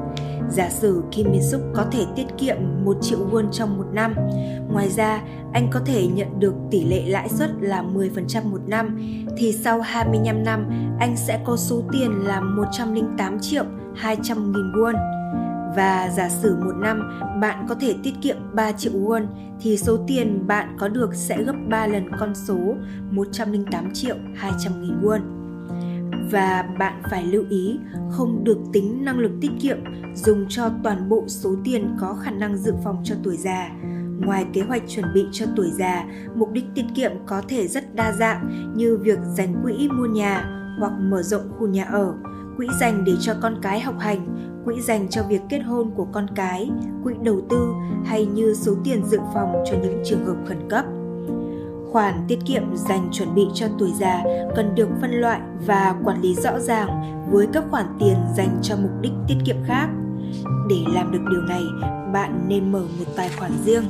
Giả 0.51 0.69
sử 0.69 1.03
Kim 1.11 1.31
Min 1.31 1.41
Suk 1.43 1.61
có 1.73 1.85
thể 1.91 2.05
tiết 2.15 2.25
kiệm 2.37 2.55
1 2.83 2.97
triệu 3.01 3.19
won 3.31 3.51
trong 3.51 3.77
một 3.77 3.85
năm. 3.91 4.15
Ngoài 4.67 4.89
ra, 4.89 5.21
anh 5.53 5.67
có 5.71 5.79
thể 5.85 6.07
nhận 6.07 6.39
được 6.39 6.53
tỷ 6.71 6.83
lệ 6.83 7.03
lãi 7.05 7.29
suất 7.29 7.49
là 7.59 7.83
10% 7.83 8.43
một 8.43 8.61
năm, 8.67 8.97
thì 9.37 9.51
sau 9.51 9.81
25 9.81 10.43
năm, 10.43 10.65
anh 10.99 11.17
sẽ 11.17 11.39
có 11.45 11.57
số 11.57 11.83
tiền 11.91 12.11
là 12.11 12.41
108 12.41 13.39
triệu 13.39 13.63
200 13.95 14.51
nghìn 14.51 14.71
won. 14.71 15.20
Và 15.75 16.09
giả 16.17 16.29
sử 16.29 16.55
một 16.55 16.75
năm 16.75 17.21
bạn 17.41 17.65
có 17.69 17.75
thể 17.75 17.95
tiết 18.03 18.13
kiệm 18.21 18.37
3 18.53 18.71
triệu 18.71 18.93
won 18.93 19.25
thì 19.61 19.77
số 19.77 19.97
tiền 20.07 20.47
bạn 20.47 20.75
có 20.79 20.87
được 20.87 21.15
sẽ 21.15 21.43
gấp 21.43 21.55
3 21.69 21.87
lần 21.87 22.09
con 22.19 22.35
số 22.35 22.75
108 23.11 23.93
triệu 23.93 24.15
200 24.35 24.81
nghìn 24.81 25.01
won 25.01 25.41
và 26.31 26.65
bạn 26.79 27.01
phải 27.11 27.25
lưu 27.25 27.43
ý 27.49 27.79
không 28.11 28.43
được 28.43 28.57
tính 28.73 29.05
năng 29.05 29.19
lực 29.19 29.31
tiết 29.41 29.51
kiệm 29.61 29.77
dùng 30.15 30.45
cho 30.49 30.69
toàn 30.83 31.09
bộ 31.09 31.23
số 31.27 31.55
tiền 31.63 31.95
có 31.99 32.17
khả 32.23 32.31
năng 32.31 32.57
dự 32.57 32.73
phòng 32.83 33.01
cho 33.03 33.15
tuổi 33.23 33.37
già. 33.37 33.71
Ngoài 34.19 34.45
kế 34.53 34.61
hoạch 34.61 34.83
chuẩn 34.87 35.05
bị 35.13 35.25
cho 35.31 35.45
tuổi 35.55 35.71
già, 35.77 36.05
mục 36.35 36.51
đích 36.51 36.65
tiết 36.75 36.85
kiệm 36.95 37.11
có 37.25 37.41
thể 37.47 37.67
rất 37.67 37.95
đa 37.95 38.11
dạng 38.11 38.71
như 38.75 38.97
việc 38.97 39.19
dành 39.35 39.55
quỹ 39.63 39.89
mua 39.89 40.05
nhà 40.05 40.57
hoặc 40.79 40.91
mở 40.99 41.21
rộng 41.23 41.51
khu 41.59 41.67
nhà 41.67 41.83
ở, 41.83 42.13
quỹ 42.57 42.67
dành 42.79 43.03
để 43.05 43.13
cho 43.21 43.33
con 43.41 43.59
cái 43.61 43.79
học 43.79 43.95
hành, 43.99 44.50
quỹ 44.65 44.81
dành 44.81 45.07
cho 45.09 45.23
việc 45.23 45.41
kết 45.49 45.59
hôn 45.59 45.91
của 45.95 46.07
con 46.11 46.27
cái, 46.35 46.69
quỹ 47.03 47.13
đầu 47.23 47.41
tư 47.49 47.73
hay 48.05 48.25
như 48.25 48.53
số 48.53 48.73
tiền 48.83 49.05
dự 49.05 49.19
phòng 49.33 49.63
cho 49.71 49.77
những 49.83 50.01
trường 50.05 50.25
hợp 50.25 50.35
khẩn 50.45 50.69
cấp. 50.69 50.85
Khoản 51.91 52.25
tiết 52.27 52.39
kiệm 52.45 52.75
dành 52.75 53.09
chuẩn 53.11 53.35
bị 53.35 53.47
cho 53.53 53.67
tuổi 53.79 53.91
già 53.99 54.23
cần 54.55 54.75
được 54.75 54.89
phân 55.01 55.11
loại 55.11 55.41
và 55.65 55.95
quản 56.03 56.21
lý 56.21 56.35
rõ 56.35 56.59
ràng 56.59 56.89
với 57.31 57.47
các 57.53 57.63
khoản 57.71 57.85
tiền 57.99 58.17
dành 58.37 58.57
cho 58.61 58.75
mục 58.75 58.91
đích 59.01 59.13
tiết 59.27 59.35
kiệm 59.45 59.57
khác. 59.65 59.87
Để 60.69 60.83
làm 60.87 61.11
được 61.11 61.21
điều 61.31 61.41
này, 61.41 61.63
bạn 62.13 62.45
nên 62.47 62.71
mở 62.71 62.81
một 62.99 63.05
tài 63.15 63.29
khoản 63.29 63.51
riêng. 63.65 63.83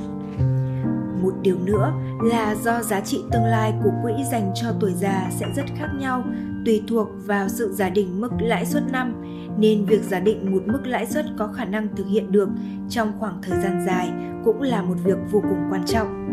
Một 1.23 1.33
điều 1.41 1.57
nữa 1.65 1.93
là 2.23 2.55
do 2.55 2.81
giá 2.81 3.01
trị 3.01 3.23
tương 3.31 3.43
lai 3.43 3.73
của 3.83 3.91
quỹ 4.03 4.13
dành 4.31 4.51
cho 4.55 4.67
tuổi 4.79 4.93
già 4.93 5.29
sẽ 5.39 5.45
rất 5.55 5.65
khác 5.77 5.89
nhau 5.99 6.23
tùy 6.65 6.83
thuộc 6.87 7.07
vào 7.25 7.49
sự 7.49 7.71
giả 7.73 7.89
định 7.89 8.21
mức 8.21 8.31
lãi 8.39 8.65
suất 8.65 8.83
năm 8.91 9.13
nên 9.58 9.86
việc 9.86 10.03
giả 10.03 10.20
định 10.20 10.51
một 10.51 10.62
mức 10.65 10.81
lãi 10.86 11.05
suất 11.05 11.25
có 11.38 11.48
khả 11.48 11.65
năng 11.65 11.96
thực 11.96 12.08
hiện 12.08 12.31
được 12.31 12.50
trong 12.89 13.12
khoảng 13.20 13.41
thời 13.41 13.62
gian 13.62 13.84
dài 13.86 14.12
cũng 14.43 14.62
là 14.62 14.81
một 14.81 14.96
việc 15.03 15.17
vô 15.31 15.39
cùng 15.41 15.67
quan 15.72 15.86
trọng. 15.86 16.27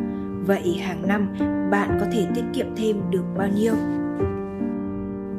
Vậy 0.47 0.79
hàng 0.79 1.09
năm 1.09 1.35
bạn 1.71 1.99
có 2.01 2.07
thể 2.13 2.27
tiết 2.35 2.45
kiệm 2.53 2.67
thêm 2.77 3.01
được 3.11 3.25
bao 3.39 3.49
nhiêu? 3.49 3.75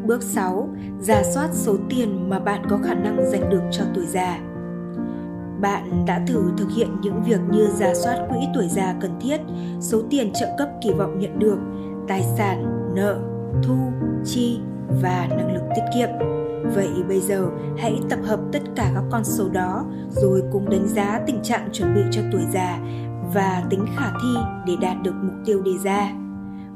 Bước 0.05 0.23
6. 0.23 0.69
Giả 0.99 1.23
soát 1.33 1.49
số 1.51 1.77
tiền 1.89 2.29
mà 2.29 2.39
bạn 2.39 2.61
có 2.69 2.77
khả 2.83 2.93
năng 2.93 3.31
dành 3.31 3.49
được 3.49 3.61
cho 3.71 3.83
tuổi 3.95 4.05
già. 4.05 4.39
Bạn 5.61 6.05
đã 6.07 6.21
thử 6.27 6.51
thực 6.57 6.69
hiện 6.75 6.87
những 7.01 7.23
việc 7.23 7.39
như 7.51 7.67
giả 7.75 7.93
soát 7.93 8.27
quỹ 8.29 8.37
tuổi 8.53 8.67
già 8.67 8.95
cần 9.01 9.11
thiết, 9.21 9.37
số 9.79 10.01
tiền 10.09 10.31
trợ 10.33 10.47
cấp 10.57 10.69
kỳ 10.81 10.91
vọng 10.91 11.19
nhận 11.19 11.39
được, 11.39 11.57
tài 12.07 12.23
sản, 12.37 12.63
nợ, 12.95 13.19
thu, 13.63 13.77
chi 14.25 14.59
và 15.01 15.27
năng 15.29 15.53
lực 15.53 15.63
tiết 15.75 15.83
kiệm. 15.95 16.38
Vậy 16.63 16.89
bây 17.07 17.19
giờ, 17.19 17.47
hãy 17.77 17.99
tập 18.09 18.19
hợp 18.23 18.39
tất 18.51 18.61
cả 18.75 18.91
các 18.95 19.03
con 19.11 19.23
số 19.23 19.49
đó, 19.49 19.85
rồi 20.09 20.43
cùng 20.51 20.69
đánh 20.69 20.87
giá 20.87 21.21
tình 21.27 21.39
trạng 21.43 21.69
chuẩn 21.71 21.95
bị 21.95 22.01
cho 22.11 22.21
tuổi 22.31 22.41
già 22.53 22.79
và 23.33 23.63
tính 23.69 23.85
khả 23.95 24.11
thi 24.11 24.39
để 24.67 24.73
đạt 24.81 24.97
được 25.03 25.13
mục 25.23 25.35
tiêu 25.45 25.61
đề 25.61 25.71
ra. 25.83 26.11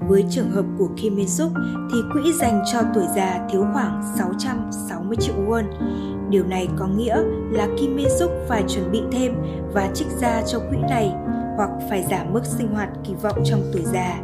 Với 0.08 0.26
trường 0.30 0.52
hợp 0.52 0.66
của 0.78 0.90
Kim 0.98 1.16
Min 1.16 1.28
Suk 1.28 1.52
thì 1.94 2.00
quỹ 2.14 2.34
dành 2.34 2.64
cho 2.74 2.82
tuổi 2.94 3.06
già 3.16 3.48
thiếu 3.52 3.66
khoảng 3.74 4.04
660 4.18 5.18
triệu 5.20 5.36
won. 5.48 5.64
Điều 6.30 6.46
này 6.46 6.68
có 6.78 6.88
nghĩa 6.88 7.18
là 7.52 7.68
Kim 7.80 7.96
Min 7.96 8.08
Suk 8.20 8.32
phải 8.48 8.64
chuẩn 8.68 8.92
bị 8.92 9.02
thêm 9.12 9.34
và 9.74 9.90
trích 9.94 10.08
ra 10.08 10.42
cho 10.42 10.60
quỹ 10.60 10.78
này, 10.90 11.14
hoặc 11.56 11.70
phải 11.90 12.06
giảm 12.10 12.34
mức 12.34 12.46
sinh 12.46 12.68
hoạt 12.68 12.90
kỳ 13.04 13.14
vọng 13.14 13.38
trong 13.46 13.62
tuổi 13.74 13.84
già. 13.94 14.20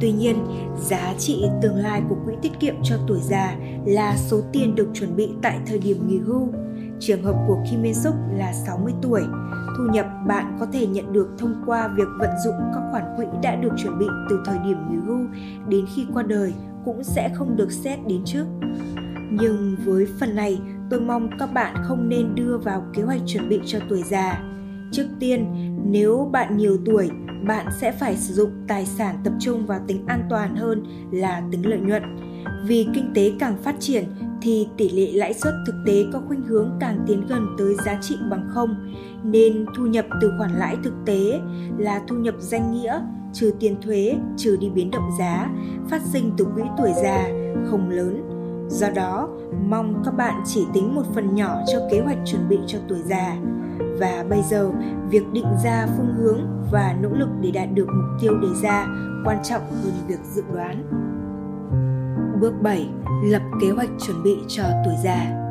Tuy 0.00 0.12
nhiên, 0.12 0.36
giá 0.76 1.14
trị 1.18 1.44
tương 1.62 1.76
lai 1.76 2.02
của 2.08 2.16
quỹ 2.24 2.34
tiết 2.42 2.60
kiệm 2.60 2.74
cho 2.82 2.96
tuổi 3.06 3.18
già 3.22 3.56
là 3.86 4.16
số 4.16 4.40
tiền 4.52 4.74
được 4.74 4.88
chuẩn 4.94 5.16
bị 5.16 5.28
tại 5.42 5.58
thời 5.66 5.78
điểm 5.78 6.08
nghỉ 6.08 6.18
hưu. 6.18 6.48
Trường 7.00 7.22
hợp 7.22 7.36
của 7.48 7.58
Kim 7.70 7.82
Min 7.82 7.94
Suk 7.94 8.14
là 8.32 8.52
60 8.52 8.92
tuổi, 9.02 9.22
thu 9.78 9.84
nhập 9.92 10.06
bạn 10.26 10.56
có 10.60 10.66
thể 10.72 10.86
nhận 10.86 11.12
được 11.12 11.28
thông 11.38 11.62
qua 11.66 11.88
việc 11.88 12.08
vận 12.18 12.30
dụng 12.44 12.54
các 12.74 12.80
khoản 12.90 13.04
quỹ 13.16 13.24
đã 13.42 13.56
được 13.56 13.72
chuẩn 13.76 13.98
bị 13.98 14.06
từ 14.30 14.40
thời 14.44 14.58
điểm 14.64 14.76
nghỉ 14.90 14.96
hưu 15.06 15.26
đến 15.68 15.86
khi 15.94 16.06
qua 16.14 16.22
đời 16.22 16.54
cũng 16.84 17.04
sẽ 17.04 17.30
không 17.34 17.56
được 17.56 17.72
xét 17.72 17.98
đến 18.06 18.22
trước. 18.24 18.44
Nhưng 19.30 19.76
với 19.84 20.06
phần 20.20 20.34
này, 20.34 20.58
tôi 20.90 21.00
mong 21.00 21.30
các 21.38 21.52
bạn 21.54 21.76
không 21.84 22.08
nên 22.08 22.34
đưa 22.34 22.58
vào 22.58 22.84
kế 22.94 23.02
hoạch 23.02 23.20
chuẩn 23.26 23.48
bị 23.48 23.60
cho 23.66 23.78
tuổi 23.88 24.02
già. 24.02 24.42
Trước 24.92 25.06
tiên, 25.20 25.46
nếu 25.90 26.28
bạn 26.32 26.56
nhiều 26.56 26.78
tuổi, 26.84 27.10
bạn 27.46 27.66
sẽ 27.80 27.92
phải 27.92 28.16
sử 28.16 28.34
dụng 28.34 28.50
tài 28.68 28.86
sản 28.86 29.16
tập 29.24 29.32
trung 29.40 29.66
vào 29.66 29.80
tính 29.86 30.04
an 30.06 30.22
toàn 30.30 30.56
hơn 30.56 30.84
là 31.12 31.42
tính 31.50 31.66
lợi 31.66 31.80
nhuận. 31.80 32.02
Vì 32.66 32.86
kinh 32.94 33.12
tế 33.14 33.32
càng 33.38 33.56
phát 33.62 33.76
triển 33.80 34.04
thì 34.42 34.68
tỷ 34.76 34.88
lệ 34.88 35.12
lãi 35.12 35.34
suất 35.34 35.54
thực 35.66 35.74
tế 35.86 36.04
có 36.12 36.20
khuynh 36.28 36.42
hướng 36.42 36.70
càng 36.80 37.04
tiến 37.06 37.26
gần 37.28 37.46
tới 37.58 37.74
giá 37.86 37.98
trị 38.00 38.16
bằng 38.30 38.48
không, 38.54 38.94
nên 39.24 39.66
thu 39.76 39.86
nhập 39.86 40.06
từ 40.20 40.32
khoản 40.38 40.50
lãi 40.50 40.76
thực 40.84 40.94
tế 41.06 41.40
là 41.78 42.02
thu 42.08 42.16
nhập 42.16 42.34
danh 42.38 42.72
nghĩa 42.72 43.00
trừ 43.32 43.52
tiền 43.60 43.76
thuế, 43.82 44.16
trừ 44.36 44.56
đi 44.60 44.70
biến 44.70 44.90
động 44.90 45.10
giá, 45.18 45.50
phát 45.90 46.02
sinh 46.02 46.32
từ 46.36 46.46
quỹ 46.54 46.62
tuổi 46.78 46.92
già 47.02 47.28
không 47.70 47.90
lớn. 47.90 48.22
Do 48.68 48.90
đó, 48.90 49.28
mong 49.68 50.02
các 50.04 50.14
bạn 50.16 50.42
chỉ 50.46 50.66
tính 50.74 50.94
một 50.94 51.04
phần 51.14 51.34
nhỏ 51.34 51.56
cho 51.72 51.78
kế 51.90 52.00
hoạch 52.00 52.18
chuẩn 52.24 52.48
bị 52.48 52.58
cho 52.66 52.78
tuổi 52.88 52.98
già. 53.04 53.36
Và 53.98 54.24
bây 54.28 54.42
giờ, 54.42 54.70
việc 55.10 55.22
định 55.32 55.46
ra 55.64 55.86
phương 55.96 56.14
hướng 56.14 56.40
và 56.72 56.96
nỗ 57.02 57.08
lực 57.08 57.28
để 57.40 57.50
đạt 57.50 57.68
được 57.74 57.86
mục 57.86 58.20
tiêu 58.20 58.38
đề 58.40 58.48
ra 58.62 58.86
quan 59.24 59.38
trọng 59.42 59.62
hơn 59.62 59.92
việc 60.08 60.20
dự 60.34 60.42
đoán. 60.54 60.82
Bước 62.40 62.52
7. 62.62 62.88
Lập 63.24 63.42
kế 63.60 63.70
hoạch 63.70 63.90
chuẩn 64.06 64.22
bị 64.22 64.36
cho 64.48 64.62
tuổi 64.84 64.94
già. 65.04 65.44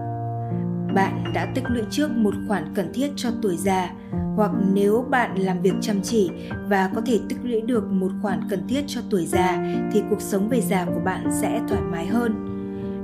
Bạn 0.96 1.24
đã 1.34 1.48
tích 1.56 1.64
lũy 1.68 1.84
trước 1.90 2.12
một 2.12 2.34
khoản 2.48 2.74
cần 2.76 2.94
thiết 2.94 3.12
cho 3.16 3.30
tuổi 3.42 3.58
già 3.58 3.90
hoặc 4.36 4.52
nếu 4.74 5.06
bạn 5.10 5.36
làm 5.36 5.62
việc 5.62 5.74
chăm 5.82 6.02
chỉ 6.02 6.30
và 6.70 6.92
có 6.96 7.02
thể 7.06 7.20
tích 7.30 7.38
lũy 7.44 7.62
được 7.62 7.92
một 7.92 8.12
khoản 8.22 8.40
cần 8.50 8.68
thiết 8.68 8.84
cho 8.88 9.02
tuổi 9.10 9.26
già 9.26 9.58
thì 9.92 10.04
cuộc 10.10 10.22
sống 10.22 10.50
về 10.50 10.62
già 10.62 10.86
của 10.86 11.02
bạn 11.06 11.30
sẽ 11.32 11.62
thoải 11.70 11.82
mái 11.82 12.06
hơn. 12.06 12.57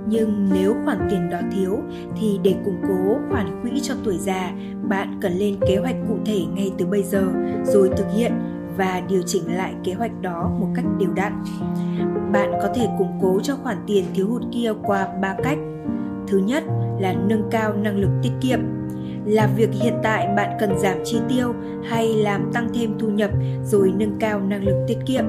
Nhưng 0.07 0.49
nếu 0.53 0.75
khoản 0.85 1.07
tiền 1.09 1.29
đó 1.29 1.37
thiếu 1.55 1.79
thì 2.19 2.39
để 2.43 2.55
củng 2.65 2.81
cố 2.87 3.17
khoản 3.29 3.61
quỹ 3.61 3.79
cho 3.81 3.93
tuổi 4.03 4.17
già, 4.17 4.51
bạn 4.89 5.19
cần 5.21 5.33
lên 5.33 5.55
kế 5.67 5.77
hoạch 5.77 5.95
cụ 6.07 6.17
thể 6.25 6.41
ngay 6.55 6.71
từ 6.77 6.85
bây 6.85 7.03
giờ 7.03 7.23
rồi 7.65 7.89
thực 7.97 8.07
hiện 8.15 8.31
và 8.77 9.01
điều 9.09 9.21
chỉnh 9.21 9.55
lại 9.55 9.73
kế 9.83 9.93
hoạch 9.93 10.21
đó 10.21 10.51
một 10.59 10.67
cách 10.75 10.85
đều 10.99 11.09
đặn. 11.15 11.43
Bạn 12.31 12.51
có 12.61 12.69
thể 12.75 12.87
củng 12.97 13.19
cố 13.21 13.39
cho 13.43 13.55
khoản 13.55 13.77
tiền 13.87 14.05
thiếu 14.13 14.27
hụt 14.27 14.41
kia 14.51 14.73
qua 14.83 15.07
ba 15.21 15.35
cách. 15.43 15.57
Thứ 16.27 16.37
nhất 16.37 16.63
là 16.99 17.13
nâng 17.13 17.47
cao 17.51 17.73
năng 17.73 17.97
lực 17.97 18.09
tiết 18.23 18.31
kiệm. 18.41 18.59
Là 19.25 19.49
việc 19.55 19.69
hiện 19.71 19.93
tại 20.03 20.27
bạn 20.35 20.57
cần 20.59 20.79
giảm 20.79 20.97
chi 21.03 21.17
tiêu 21.29 21.53
hay 21.89 22.13
làm 22.13 22.51
tăng 22.53 22.67
thêm 22.73 22.95
thu 22.99 23.07
nhập 23.07 23.31
rồi 23.63 23.93
nâng 23.97 24.17
cao 24.19 24.39
năng 24.39 24.63
lực 24.63 24.85
tiết 24.87 24.97
kiệm. 25.05 25.25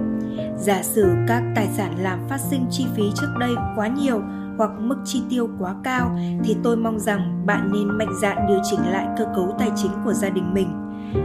Giả 0.58 0.82
sử 0.82 1.06
các 1.28 1.42
tài 1.54 1.66
sản 1.66 1.94
làm 2.02 2.18
phát 2.28 2.40
sinh 2.40 2.66
chi 2.70 2.86
phí 2.96 3.02
trước 3.14 3.34
đây 3.40 3.54
quá 3.76 3.88
nhiều 3.88 4.20
hoặc 4.58 4.70
mức 4.80 4.96
chi 5.04 5.22
tiêu 5.30 5.48
quá 5.58 5.74
cao 5.84 6.18
thì 6.44 6.56
tôi 6.62 6.76
mong 6.76 6.98
rằng 6.98 7.46
bạn 7.46 7.72
nên 7.72 7.98
mạnh 7.98 8.12
dạn 8.22 8.46
điều 8.48 8.58
chỉnh 8.70 8.80
lại 8.80 9.08
cơ 9.18 9.24
cấu 9.36 9.54
tài 9.58 9.70
chính 9.76 9.92
của 10.04 10.12
gia 10.12 10.28
đình 10.28 10.54
mình 10.54 10.83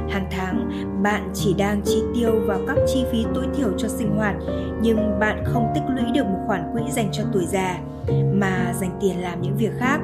hàng 0.10 0.28
tháng, 0.32 0.72
bạn 1.04 1.30
chỉ 1.34 1.54
đang 1.54 1.82
chi 1.82 2.02
tiêu 2.16 2.32
vào 2.48 2.60
các 2.68 2.78
chi 2.88 3.06
phí 3.12 3.26
tối 3.36 3.46
thiểu 3.54 3.72
cho 3.78 3.88
sinh 3.88 4.18
hoạt, 4.18 4.36
nhưng 4.82 5.20
bạn 5.20 5.44
không 5.46 5.72
tích 5.76 5.84
lũy 5.96 6.12
được 6.14 6.26
một 6.26 6.40
khoản 6.48 6.64
quỹ 6.74 6.82
dành 6.92 7.10
cho 7.12 7.24
tuổi 7.34 7.46
già, 7.46 7.80
mà 8.34 8.74
dành 8.80 8.98
tiền 9.02 9.22
làm 9.22 9.42
những 9.42 9.58
việc 9.58 9.72
khác, 9.80 10.00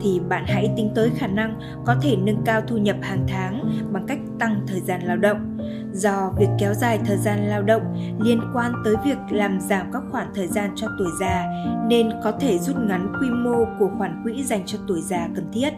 thì 0.00 0.20
bạn 0.28 0.44
hãy 0.46 0.70
tính 0.76 0.90
tới 0.94 1.10
khả 1.16 1.26
năng 1.26 1.60
có 1.84 1.94
thể 2.02 2.16
nâng 2.16 2.42
cao 2.44 2.60
thu 2.66 2.76
nhập 2.76 2.96
hàng 3.02 3.26
tháng 3.28 3.82
bằng 3.92 4.06
cách 4.06 4.18
tăng 4.38 4.60
thời 4.66 4.80
gian 4.80 5.00
lao 5.02 5.16
động. 5.16 5.58
Do 5.92 6.32
việc 6.38 6.48
kéo 6.58 6.74
dài 6.74 6.98
thời 7.06 7.16
gian 7.16 7.48
lao 7.48 7.62
động 7.62 7.82
liên 8.20 8.40
quan 8.54 8.72
tới 8.84 8.94
việc 9.04 9.18
làm 9.30 9.60
giảm 9.60 9.92
các 9.92 10.02
khoản 10.10 10.26
thời 10.34 10.46
gian 10.46 10.70
cho 10.76 10.86
tuổi 10.98 11.08
già, 11.20 11.44
nên 11.88 12.10
có 12.24 12.32
thể 12.40 12.58
rút 12.58 12.76
ngắn 12.76 13.12
quy 13.20 13.30
mô 13.30 13.64
của 13.78 13.90
khoản 13.98 14.20
quỹ 14.24 14.42
dành 14.42 14.62
cho 14.66 14.78
tuổi 14.88 15.00
già 15.00 15.28
cần 15.34 15.44
thiết 15.52 15.70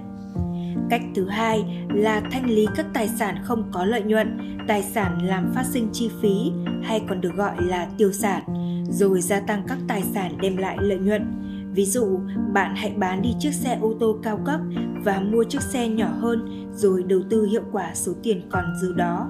cách 0.91 1.03
thứ 1.15 1.29
hai 1.29 1.87
là 1.89 2.21
thanh 2.31 2.51
lý 2.51 2.67
các 2.77 2.87
tài 2.95 3.09
sản 3.09 3.37
không 3.45 3.65
có 3.73 3.85
lợi 3.85 4.03
nhuận, 4.03 4.39
tài 4.69 4.83
sản 4.83 5.27
làm 5.27 5.53
phát 5.55 5.65
sinh 5.67 5.89
chi 5.93 6.11
phí 6.23 6.53
hay 6.83 7.03
còn 7.09 7.21
được 7.21 7.35
gọi 7.37 7.55
là 7.63 7.87
tiêu 7.99 8.13
sản, 8.13 8.43
rồi 8.91 9.21
gia 9.21 9.41
tăng 9.41 9.63
các 9.69 9.79
tài 9.89 10.03
sản 10.03 10.33
đem 10.41 10.57
lại 10.57 10.77
lợi 10.81 10.99
nhuận. 10.99 11.27
Ví 11.75 11.85
dụ, 11.85 12.21
bạn 12.53 12.75
hãy 12.77 12.95
bán 12.97 13.23
đi 13.23 13.35
chiếc 13.39 13.55
xe 13.55 13.79
ô 13.81 13.95
tô 14.01 14.17
cao 14.23 14.41
cấp 14.45 14.61
và 15.05 15.21
mua 15.21 15.45
chiếc 15.45 15.63
xe 15.63 15.89
nhỏ 15.89 16.09
hơn 16.21 16.67
rồi 16.75 17.03
đầu 17.03 17.21
tư 17.31 17.45
hiệu 17.45 17.63
quả 17.73 17.91
số 17.95 18.13
tiền 18.23 18.43
còn 18.51 18.65
dư 18.81 18.93
đó. 18.93 19.29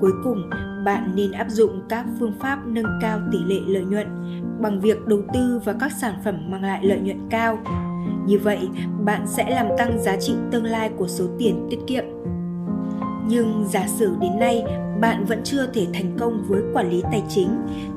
Cuối 0.00 0.12
cùng, 0.24 0.50
bạn 0.84 1.12
nên 1.14 1.32
áp 1.32 1.46
dụng 1.50 1.82
các 1.88 2.06
phương 2.20 2.32
pháp 2.40 2.66
nâng 2.66 2.98
cao 3.00 3.20
tỷ 3.32 3.38
lệ 3.44 3.60
lợi 3.66 3.84
nhuận 3.84 4.06
bằng 4.60 4.80
việc 4.80 5.06
đầu 5.06 5.22
tư 5.34 5.60
vào 5.64 5.74
các 5.80 5.92
sản 6.00 6.14
phẩm 6.24 6.50
mang 6.50 6.62
lại 6.62 6.84
lợi 6.84 7.00
nhuận 7.00 7.28
cao 7.30 7.58
như 8.26 8.38
vậy, 8.38 8.68
bạn 9.04 9.26
sẽ 9.26 9.50
làm 9.50 9.66
tăng 9.78 10.02
giá 10.02 10.16
trị 10.16 10.34
tương 10.50 10.64
lai 10.64 10.90
của 10.96 11.08
số 11.08 11.24
tiền 11.38 11.66
tiết 11.70 11.78
kiệm. 11.86 12.04
Nhưng 13.28 13.64
giả 13.68 13.86
sử 13.86 14.12
đến 14.20 14.38
nay 14.38 14.64
bạn 15.00 15.24
vẫn 15.24 15.40
chưa 15.44 15.66
thể 15.66 15.86
thành 15.94 16.16
công 16.18 16.44
với 16.48 16.62
quản 16.74 16.90
lý 16.90 17.02
tài 17.02 17.22
chính, 17.28 17.48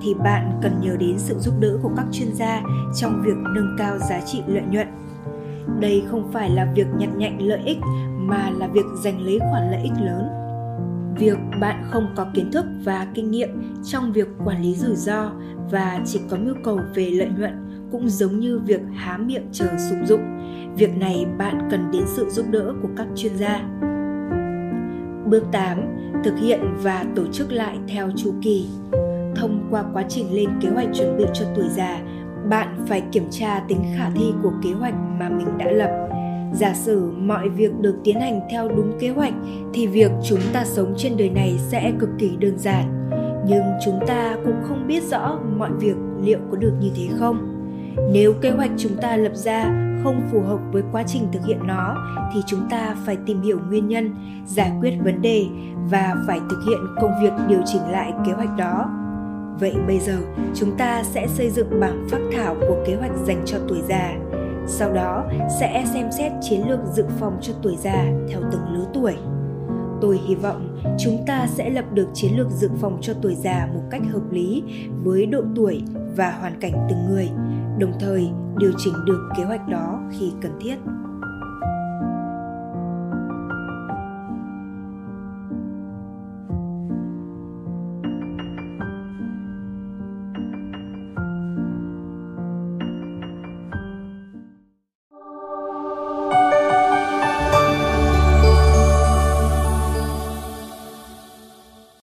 thì 0.01 0.13
bạn 0.13 0.59
cần 0.61 0.81
nhờ 0.81 0.95
đến 0.99 1.19
sự 1.19 1.35
giúp 1.39 1.53
đỡ 1.59 1.77
của 1.81 1.91
các 1.97 2.05
chuyên 2.11 2.33
gia 2.33 2.61
trong 2.95 3.23
việc 3.25 3.37
nâng 3.55 3.75
cao 3.77 3.97
giá 3.97 4.21
trị 4.25 4.41
lợi 4.47 4.63
nhuận. 4.71 4.87
Đây 5.79 6.03
không 6.07 6.31
phải 6.31 6.49
là 6.49 6.71
việc 6.75 6.87
nhặt 6.97 7.09
nhạnh 7.17 7.41
lợi 7.41 7.59
ích, 7.65 7.77
mà 8.17 8.49
là 8.57 8.67
việc 8.67 8.85
giành 9.03 9.21
lấy 9.21 9.39
khoản 9.39 9.71
lợi 9.71 9.81
ích 9.83 9.93
lớn. 10.01 10.27
Việc 11.19 11.37
bạn 11.61 11.83
không 11.91 12.07
có 12.15 12.25
kiến 12.33 12.51
thức 12.51 12.65
và 12.83 13.07
kinh 13.13 13.31
nghiệm 13.31 13.49
trong 13.83 14.11
việc 14.11 14.27
quản 14.45 14.61
lý 14.61 14.75
rủi 14.75 14.95
ro 14.95 15.31
và 15.71 15.99
chỉ 16.05 16.19
có 16.29 16.37
nhu 16.37 16.53
cầu 16.63 16.79
về 16.95 17.09
lợi 17.09 17.29
nhuận 17.37 17.64
cũng 17.95 18.09
giống 18.09 18.39
như 18.39 18.59
việc 18.65 18.81
há 18.95 19.17
miệng 19.17 19.47
chờ 19.51 19.65
sung 19.89 20.05
dụng 20.05 20.21
việc 20.77 20.97
này 20.97 21.25
bạn 21.37 21.67
cần 21.71 21.91
đến 21.91 22.03
sự 22.07 22.29
giúp 22.29 22.45
đỡ 22.51 22.73
của 22.81 22.89
các 22.97 23.07
chuyên 23.15 23.37
gia 23.37 23.61
Bước 25.25 25.43
8. 25.51 25.81
Thực 26.23 26.39
hiện 26.39 26.59
và 26.81 27.05
tổ 27.15 27.23
chức 27.31 27.51
lại 27.51 27.77
theo 27.87 28.09
chu 28.15 28.33
kỳ. 28.41 28.67
Thông 29.35 29.67
qua 29.69 29.83
quá 29.93 30.03
trình 30.09 30.33
lên 30.35 30.49
kế 30.61 30.69
hoạch 30.69 30.87
chuẩn 30.93 31.17
bị 31.17 31.23
cho 31.33 31.45
tuổi 31.55 31.65
già, 31.69 32.01
bạn 32.49 32.85
phải 32.87 33.03
kiểm 33.11 33.27
tra 33.31 33.59
tính 33.67 33.83
khả 33.97 34.09
thi 34.09 34.33
của 34.43 34.51
kế 34.63 34.71
hoạch 34.71 34.93
mà 35.19 35.29
mình 35.29 35.57
đã 35.57 35.71
lập. 35.71 36.09
Giả 36.53 36.73
sử 36.73 37.11
mọi 37.17 37.49
việc 37.49 37.71
được 37.79 37.95
tiến 38.03 38.19
hành 38.19 38.39
theo 38.51 38.67
đúng 38.67 38.99
kế 38.99 39.09
hoạch 39.09 39.33
thì 39.73 39.87
việc 39.87 40.11
chúng 40.29 40.41
ta 40.53 40.65
sống 40.65 40.93
trên 40.97 41.17
đời 41.17 41.29
này 41.29 41.55
sẽ 41.57 41.91
cực 41.99 42.09
kỳ 42.19 42.31
đơn 42.39 42.57
giản. 42.57 43.09
Nhưng 43.47 43.63
chúng 43.85 43.99
ta 44.07 44.37
cũng 44.45 44.55
không 44.63 44.87
biết 44.87 45.03
rõ 45.03 45.39
mọi 45.57 45.71
việc 45.79 45.95
liệu 46.21 46.39
có 46.51 46.57
được 46.57 46.73
như 46.81 46.89
thế 46.95 47.07
không. 47.19 47.54
Nếu 48.11 48.33
kế 48.33 48.49
hoạch 48.49 48.71
chúng 48.77 48.95
ta 49.01 49.15
lập 49.15 49.35
ra 49.35 49.63
không 50.03 50.21
phù 50.31 50.41
hợp 50.41 50.59
với 50.71 50.83
quá 50.91 51.03
trình 51.07 51.27
thực 51.33 51.45
hiện 51.45 51.59
nó, 51.67 51.95
thì 52.33 52.41
chúng 52.47 52.69
ta 52.69 52.95
phải 53.05 53.17
tìm 53.25 53.41
hiểu 53.41 53.59
nguyên 53.69 53.87
nhân, 53.87 54.15
giải 54.47 54.71
quyết 54.81 54.91
vấn 55.03 55.21
đề 55.21 55.45
và 55.89 56.15
phải 56.27 56.39
thực 56.49 56.63
hiện 56.67 56.79
công 57.01 57.11
việc 57.21 57.31
điều 57.47 57.59
chỉnh 57.65 57.81
lại 57.91 58.13
kế 58.25 58.31
hoạch 58.31 58.57
đó. 58.57 58.89
Vậy 59.59 59.75
bây 59.87 59.99
giờ, 59.99 60.17
chúng 60.55 60.77
ta 60.77 61.03
sẽ 61.03 61.27
xây 61.27 61.49
dựng 61.49 61.79
bảng 61.79 62.07
phác 62.09 62.21
thảo 62.35 62.55
của 62.67 62.83
kế 62.85 62.95
hoạch 62.95 63.11
dành 63.25 63.41
cho 63.45 63.57
tuổi 63.67 63.81
già. 63.89 64.15
Sau 64.67 64.93
đó, 64.93 65.25
sẽ 65.59 65.85
xem 65.93 66.11
xét 66.11 66.31
chiến 66.41 66.61
lược 66.69 66.79
dự 66.93 67.05
phòng 67.19 67.37
cho 67.41 67.53
tuổi 67.61 67.75
già 67.75 68.05
theo 68.29 68.41
từng 68.51 68.61
lứa 68.73 68.85
tuổi. 68.93 69.15
Tôi 70.01 70.19
hy 70.27 70.35
vọng 70.35 70.77
chúng 70.99 71.23
ta 71.27 71.47
sẽ 71.47 71.69
lập 71.69 71.85
được 71.93 72.07
chiến 72.13 72.37
lược 72.37 72.51
dự 72.51 72.69
phòng 72.81 72.97
cho 73.01 73.13
tuổi 73.21 73.35
già 73.35 73.67
một 73.73 73.81
cách 73.91 74.01
hợp 74.11 74.31
lý 74.31 74.63
với 75.03 75.25
độ 75.25 75.41
tuổi 75.55 75.83
và 76.15 76.31
hoàn 76.31 76.59
cảnh 76.59 76.87
từng 76.89 77.05
người 77.09 77.29
đồng 77.79 77.93
thời 77.99 78.29
điều 78.57 78.71
chỉnh 78.77 78.93
được 79.05 79.29
kế 79.37 79.43
hoạch 79.43 79.67
đó 79.67 79.99
khi 80.11 80.33
cần 80.41 80.51
thiết. 80.61 80.75